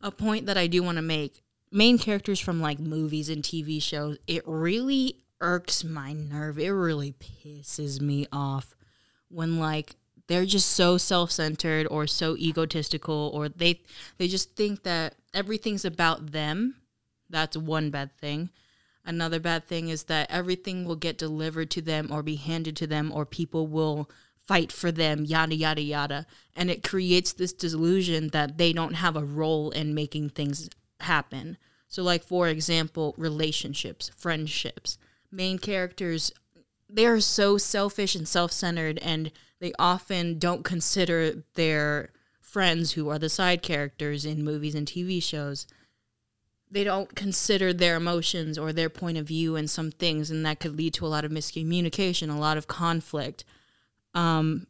a 0.00 0.10
point 0.10 0.46
that 0.46 0.56
I 0.56 0.66
do 0.66 0.82
want 0.82 0.96
to 0.96 1.02
make 1.02 1.42
main 1.70 1.98
characters 1.98 2.40
from 2.40 2.60
like 2.60 2.78
movies 2.78 3.28
and 3.28 3.42
TV 3.42 3.82
shows, 3.82 4.18
it 4.26 4.42
really 4.46 5.16
irks 5.40 5.84
my 5.84 6.12
nerve. 6.12 6.58
It 6.58 6.70
really 6.70 7.12
pisses 7.12 8.00
me 8.00 8.26
off 8.32 8.74
when 9.28 9.58
like 9.58 9.96
they're 10.26 10.46
just 10.46 10.70
so 10.70 10.98
self-centered 10.98 11.86
or 11.90 12.06
so 12.06 12.36
egotistical 12.36 13.30
or 13.34 13.48
they 13.48 13.80
they 14.18 14.28
just 14.28 14.56
think 14.56 14.82
that 14.82 15.14
everything's 15.34 15.84
about 15.84 16.32
them. 16.32 16.76
That's 17.30 17.56
one 17.56 17.90
bad 17.90 18.16
thing. 18.18 18.50
Another 19.04 19.40
bad 19.40 19.66
thing 19.66 19.88
is 19.88 20.04
that 20.04 20.30
everything 20.30 20.84
will 20.84 20.96
get 20.96 21.16
delivered 21.16 21.70
to 21.70 21.82
them 21.82 22.08
or 22.10 22.22
be 22.22 22.36
handed 22.36 22.76
to 22.76 22.86
them 22.86 23.10
or 23.12 23.24
people 23.24 23.66
will 23.66 24.10
fight 24.48 24.72
for 24.72 24.90
them, 24.90 25.24
yada, 25.24 25.54
yada, 25.54 25.82
yada. 25.82 26.26
And 26.56 26.70
it 26.70 26.82
creates 26.82 27.32
this 27.32 27.52
delusion 27.52 28.28
that 28.28 28.56
they 28.56 28.72
don't 28.72 28.94
have 28.94 29.14
a 29.14 29.24
role 29.24 29.70
in 29.70 29.94
making 29.94 30.30
things 30.30 30.70
happen. 31.00 31.58
So, 31.86 32.02
like, 32.02 32.24
for 32.24 32.48
example, 32.48 33.14
relationships, 33.16 34.10
friendships. 34.16 34.98
Main 35.30 35.58
characters, 35.58 36.32
they 36.88 37.06
are 37.06 37.20
so 37.20 37.58
selfish 37.58 38.14
and 38.14 38.26
self 38.26 38.50
centered, 38.50 38.98
and 38.98 39.30
they 39.60 39.72
often 39.78 40.38
don't 40.38 40.64
consider 40.64 41.44
their 41.54 42.10
friends 42.40 42.92
who 42.92 43.10
are 43.10 43.18
the 43.18 43.28
side 43.28 43.62
characters 43.62 44.24
in 44.24 44.42
movies 44.42 44.74
and 44.74 44.86
TV 44.86 45.22
shows 45.22 45.66
they 46.70 46.84
don't 46.84 47.14
consider 47.14 47.72
their 47.72 47.96
emotions 47.96 48.58
or 48.58 48.72
their 48.72 48.90
point 48.90 49.16
of 49.18 49.26
view 49.26 49.56
in 49.56 49.68
some 49.68 49.90
things 49.90 50.30
and 50.30 50.44
that 50.44 50.60
could 50.60 50.76
lead 50.76 50.94
to 50.94 51.06
a 51.06 51.08
lot 51.08 51.24
of 51.24 51.30
miscommunication 51.30 52.34
a 52.34 52.38
lot 52.38 52.56
of 52.56 52.66
conflict 52.66 53.44
um, 54.18 54.66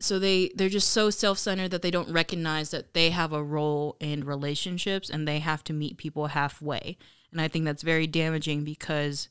so 0.00 0.18
they 0.18 0.50
they're 0.54 0.68
just 0.68 0.90
so 0.90 1.10
self-centered 1.10 1.70
that 1.70 1.82
they 1.82 1.90
don't 1.90 2.12
recognize 2.12 2.70
that 2.70 2.94
they 2.94 3.10
have 3.10 3.32
a 3.32 3.42
role 3.42 3.96
in 4.00 4.24
relationships 4.24 5.10
and 5.10 5.26
they 5.28 5.38
have 5.38 5.62
to 5.64 5.72
meet 5.72 5.96
people 5.98 6.28
halfway 6.28 6.96
and 7.30 7.40
i 7.40 7.48
think 7.48 7.64
that's 7.64 7.82
very 7.82 8.06
damaging 8.06 8.64
because 8.64 9.28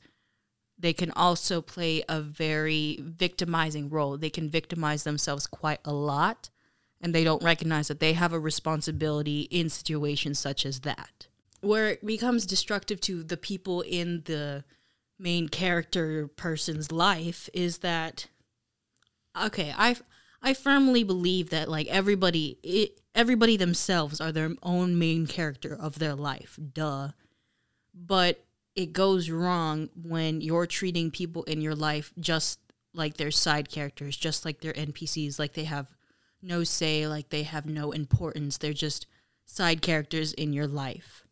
they 0.77 0.93
can 0.93 1.11
also 1.11 1.61
play 1.61 2.03
a 2.07 2.21
very 2.21 2.99
victimizing 3.01 3.89
role 3.89 4.17
they 4.17 4.29
can 4.29 4.49
victimize 4.49 5.03
themselves 5.03 5.47
quite 5.47 5.79
a 5.83 5.93
lot 5.93 6.49
and 7.01 7.15
they 7.15 7.23
don't 7.23 7.43
recognize 7.43 7.87
that 7.87 7.99
they 7.99 8.13
have 8.13 8.33
a 8.33 8.39
responsibility 8.39 9.41
in 9.43 9.69
situations 9.69 10.39
such 10.39 10.65
as 10.65 10.81
that. 10.81 11.27
Where 11.61 11.91
it 11.91 12.05
becomes 12.05 12.45
destructive 12.45 12.99
to 13.01 13.23
the 13.23 13.37
people 13.37 13.81
in 13.81 14.23
the 14.25 14.63
main 15.17 15.49
character 15.49 16.27
person's 16.27 16.91
life 16.91 17.49
is 17.53 17.79
that 17.79 18.27
okay, 19.39 19.73
I 19.77 19.95
I 20.41 20.53
firmly 20.53 21.03
believe 21.03 21.49
that 21.49 21.69
like 21.69 21.87
everybody 21.87 22.57
it, 22.63 23.01
everybody 23.13 23.57
themselves 23.57 24.21
are 24.21 24.31
their 24.31 24.51
own 24.63 24.97
main 24.97 25.27
character 25.27 25.75
of 25.75 25.99
their 25.99 26.15
life. 26.15 26.57
Duh. 26.73 27.09
But 27.93 28.45
it 28.75 28.93
goes 28.93 29.29
wrong 29.29 29.89
when 30.01 30.41
you're 30.41 30.67
treating 30.67 31.11
people 31.11 31.43
in 31.43 31.59
your 31.59 31.75
life 31.75 32.13
just 32.19 32.59
like 32.93 33.17
they're 33.17 33.31
side 33.31 33.69
characters, 33.69 34.15
just 34.15 34.45
like 34.45 34.61
they're 34.61 34.73
NPCs, 34.73 35.37
like 35.37 35.53
they 35.53 35.65
have 35.65 35.87
no 36.41 36.63
say, 36.63 37.07
like 37.07 37.29
they 37.29 37.43
have 37.43 37.65
no 37.65 37.91
importance. 37.91 38.57
They're 38.57 38.73
just 38.73 39.05
side 39.45 39.81
characters 39.81 40.33
in 40.33 40.53
your 40.53 40.67
life. 40.67 41.23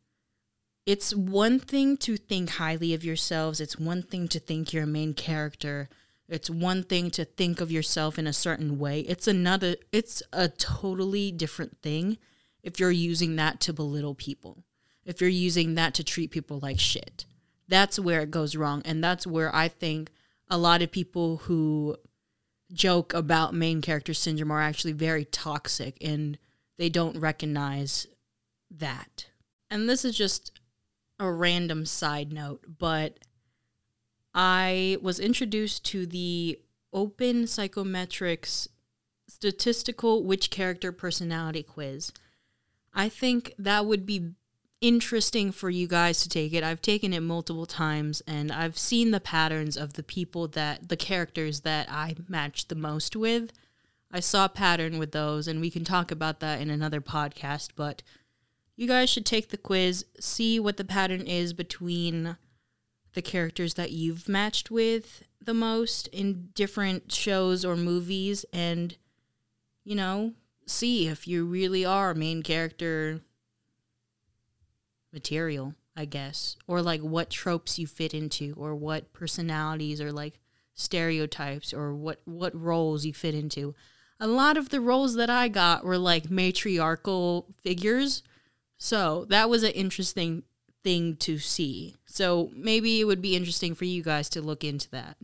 It's 0.85 1.13
one 1.13 1.59
thing 1.59 1.97
to 1.97 2.17
think 2.17 2.51
highly 2.51 2.93
of 2.93 3.03
yourselves, 3.03 3.59
it's 3.59 3.77
one 3.77 4.03
thing 4.03 4.27
to 4.29 4.39
think 4.39 4.71
you're 4.73 4.83
a 4.83 4.87
main 4.87 5.13
character. 5.13 5.89
It's 6.29 6.49
one 6.49 6.83
thing 6.83 7.09
to 7.11 7.25
think 7.25 7.61
of 7.61 7.71
yourself 7.71 8.19
in 8.19 8.27
a 8.27 8.33
certain 8.33 8.77
way. 8.77 9.01
It's 9.01 9.27
another 9.27 9.75
it's 9.91 10.21
a 10.33 10.49
totally 10.49 11.31
different 11.31 11.81
thing 11.81 12.17
if 12.63 12.79
you're 12.79 12.91
using 12.91 13.37
that 13.37 13.59
to 13.61 13.73
belittle 13.73 14.15
people. 14.15 14.63
If 15.05 15.21
you're 15.21 15.29
using 15.29 15.75
that 15.75 15.93
to 15.95 16.03
treat 16.03 16.31
people 16.31 16.59
like 16.61 16.79
shit. 16.79 17.25
That's 17.69 17.97
where 17.97 18.21
it 18.21 18.31
goes 18.31 18.55
wrong 18.55 18.81
and 18.85 19.03
that's 19.03 19.25
where 19.25 19.53
I 19.55 19.67
think 19.67 20.11
a 20.49 20.57
lot 20.57 20.81
of 20.81 20.91
people 20.91 21.37
who 21.37 21.97
joke 22.73 23.13
about 23.13 23.53
main 23.53 23.81
character 23.81 24.13
syndrome 24.13 24.51
are 24.51 24.61
actually 24.61 24.93
very 24.93 25.23
toxic 25.25 25.97
and 26.01 26.37
they 26.77 26.89
don't 26.89 27.19
recognize 27.19 28.07
that. 28.69 29.27
And 29.69 29.89
this 29.89 30.03
is 30.03 30.15
just 30.15 30.59
a 31.19 31.31
random 31.31 31.85
side 31.85 32.31
note, 32.31 32.65
but 32.77 33.19
I 34.39 34.99
was 35.01 35.19
introduced 35.19 35.83
to 35.85 36.05
the 36.05 36.59
Open 36.93 37.45
Psychometrics 37.45 38.67
statistical 39.27 40.23
which 40.23 40.51
character 40.51 40.91
personality 40.91 41.63
quiz. 41.63 42.11
I 42.93 43.09
think 43.09 43.55
that 43.57 43.87
would 43.87 44.05
be 44.05 44.33
interesting 44.79 45.51
for 45.51 45.71
you 45.71 45.87
guys 45.87 46.21
to 46.21 46.29
take 46.29 46.53
it. 46.53 46.63
I've 46.63 46.83
taken 46.83 47.13
it 47.13 47.21
multiple 47.21 47.65
times 47.65 48.21
and 48.27 48.51
I've 48.51 48.77
seen 48.77 49.09
the 49.09 49.19
patterns 49.19 49.75
of 49.75 49.93
the 49.93 50.03
people 50.03 50.47
that 50.49 50.87
the 50.89 50.97
characters 50.97 51.61
that 51.61 51.91
I 51.91 52.15
match 52.27 52.67
the 52.67 52.75
most 52.75 53.15
with. 53.15 53.51
I 54.11 54.19
saw 54.19 54.45
a 54.45 54.49
pattern 54.49 54.99
with 54.99 55.13
those 55.13 55.47
and 55.47 55.59
we 55.59 55.71
can 55.71 55.83
talk 55.83 56.11
about 56.11 56.41
that 56.41 56.61
in 56.61 56.69
another 56.69 57.01
podcast, 57.01 57.69
but 57.75 58.03
you 58.75 58.87
guys 58.87 59.09
should 59.09 59.25
take 59.25 59.49
the 59.49 59.57
quiz, 59.57 60.05
see 60.19 60.59
what 60.59 60.77
the 60.77 60.85
pattern 60.85 61.21
is 61.21 61.53
between 61.53 62.37
the 63.17 63.21
characters 63.23 63.73
that 63.73 63.91
you've 63.91 64.29
matched 64.29 64.69
with 64.69 65.23
the 65.41 65.53
most 65.53 66.07
in 66.09 66.49
different 66.53 67.11
shows 67.11 67.65
or 67.65 67.75
movies 67.75 68.45
and 68.53 68.95
you 69.83 69.95
know, 69.95 70.33
see 70.67 71.07
if 71.07 71.27
you 71.27 71.43
really 71.43 71.83
are 71.83 72.13
main 72.13 72.43
character 72.43 73.21
material, 75.11 75.73
I 75.95 76.05
guess, 76.05 76.57
or 76.67 76.83
like 76.83 77.01
what 77.01 77.31
tropes 77.31 77.79
you 77.79 77.87
fit 77.87 78.13
into, 78.13 78.53
or 78.55 78.75
what 78.75 79.13
personalities 79.13 79.99
or 79.99 80.11
like 80.11 80.39
stereotypes, 80.75 81.73
or 81.73 81.95
what 81.95 82.21
what 82.25 82.53
roles 82.53 83.03
you 83.03 83.13
fit 83.13 83.33
into. 83.33 83.73
A 84.19 84.27
lot 84.27 84.57
of 84.57 84.69
the 84.69 84.81
roles 84.81 85.15
that 85.15 85.31
I 85.31 85.47
got 85.47 85.83
were 85.83 85.97
like 85.97 86.29
matriarchal 86.29 87.47
figures, 87.63 88.21
so 88.77 89.25
that 89.29 89.49
was 89.49 89.63
an 89.63 89.71
interesting 89.71 90.43
thing 90.83 91.15
to 91.17 91.37
see. 91.37 91.95
So 92.05 92.51
maybe 92.53 92.99
it 92.99 93.05
would 93.05 93.21
be 93.21 93.35
interesting 93.35 93.75
for 93.75 93.85
you 93.85 94.03
guys 94.03 94.29
to 94.29 94.41
look 94.41 94.63
into 94.63 94.89
that. 94.91 95.17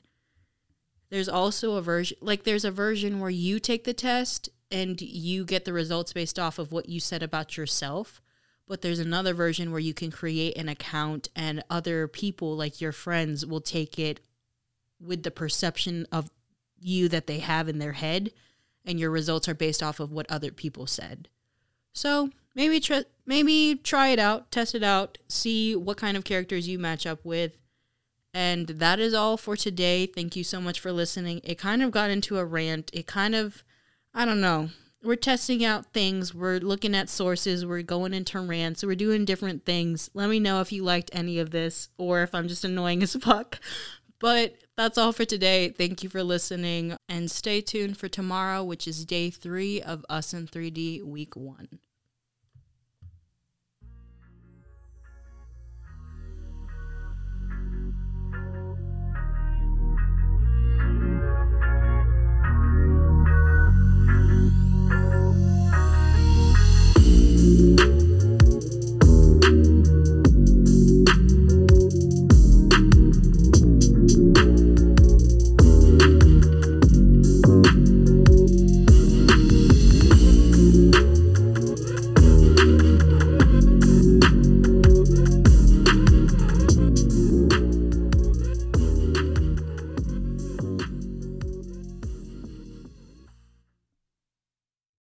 There's 1.10 1.30
also 1.30 1.76
a 1.76 1.82
version 1.82 2.18
like 2.22 2.44
there's 2.44 2.66
a 2.66 2.72
version 2.72 3.20
where 3.20 3.30
you 3.30 3.60
take 3.60 3.84
the 3.84 3.94
test 3.94 4.50
and 4.72 5.00
you 5.00 5.46
get 5.46 5.66
the 5.66 5.74
results 5.74 6.12
based 6.12 6.40
off 6.40 6.58
of 6.58 6.72
what 6.72 6.90
you 6.90 7.00
said 7.00 7.22
about 7.22 7.56
yourself 7.56 8.20
but 8.68 8.82
there's 8.82 9.00
another 9.00 9.34
version 9.34 9.72
where 9.72 9.80
you 9.80 9.94
can 9.94 10.12
create 10.12 10.58
an 10.58 10.70
account 10.70 11.30
and 11.36 11.64
other 11.70 12.08
people 12.08 12.56
like 12.56 12.82
your 12.82 12.92
friends 12.92 13.46
will 13.46 13.62
take 13.62 14.00
it 14.00 14.20
with 15.00 15.24
the 15.24 15.32
perception 15.32 16.08
of 16.12 16.30
you 16.80 17.08
that 17.10 17.28
they 17.28 17.40
have 17.40 17.68
in 17.68 17.80
their 17.80 17.94
head 17.94 18.32
and 18.86 19.00
your 19.00 19.12
results 19.12 19.48
are 19.48 19.54
based 19.54 19.84
off 19.84 20.00
of 20.00 20.12
what 20.12 20.30
other 20.30 20.52
people 20.52 20.88
said 20.88 21.28
so 21.94 22.30
maybe 22.56 22.80
try 22.80 23.04
maybe 23.26 23.80
try 23.84 24.10
it 24.10 24.20
out 24.20 24.52
test 24.52 24.76
it 24.76 24.84
out 24.84 25.18
see 25.28 25.76
what 25.76 25.98
kind 25.98 26.18
of 26.18 26.24
characters 26.24 26.68
you 26.68 26.78
match 26.78 27.06
up 27.06 27.20
with 27.24 27.58
and 28.34 28.68
that 28.68 29.00
is 29.00 29.14
all 29.14 29.38
for 29.38 29.56
today 29.56 30.06
thank 30.06 30.36
you 30.36 30.44
so 30.44 30.60
much 30.60 30.80
for 30.80 30.92
listening 30.92 31.40
it 31.44 31.58
kind 31.58 31.82
of 31.82 31.92
got 31.92 32.10
into 32.10 32.38
a 32.38 32.46
rant 32.46 32.90
it 32.94 33.08
kind 33.08 33.36
of 33.36 33.64
i 34.14 34.26
don't 34.26 34.42
know 34.42 34.70
we're 35.04 35.16
testing 35.16 35.66
out 35.66 35.92
things. 35.92 36.34
We're 36.34 36.60
looking 36.60 36.96
at 36.96 37.10
sources. 37.10 37.66
We're 37.66 37.82
going 37.82 38.14
into 38.14 38.40
rants. 38.40 38.84
We're 38.84 38.96
doing 38.96 39.26
different 39.26 39.66
things. 39.66 40.10
Let 40.14 40.30
me 40.30 40.40
know 40.40 40.62
if 40.62 40.72
you 40.72 40.84
liked 40.84 41.10
any 41.14 41.40
of 41.40 41.52
this 41.52 41.90
or 41.98 42.24
if 42.24 42.34
I'm 42.34 42.48
just 42.48 42.64
annoying 42.64 43.04
as 43.04 43.14
fuck. 43.22 43.60
But 44.20 44.56
that's 44.78 44.98
all 44.98 45.12
for 45.12 45.26
today. 45.26 45.70
Thank 45.70 46.04
you 46.04 46.10
for 46.10 46.24
listening 46.24 46.96
and 47.10 47.30
stay 47.30 47.60
tuned 47.60 47.98
for 47.98 48.08
tomorrow, 48.08 48.64
which 48.64 48.88
is 48.88 49.04
day 49.04 49.30
three 49.30 49.82
of 49.82 50.06
Us 50.10 50.34
in 50.34 50.48
3D 50.48 51.04
week 51.04 51.36
one. 51.36 51.80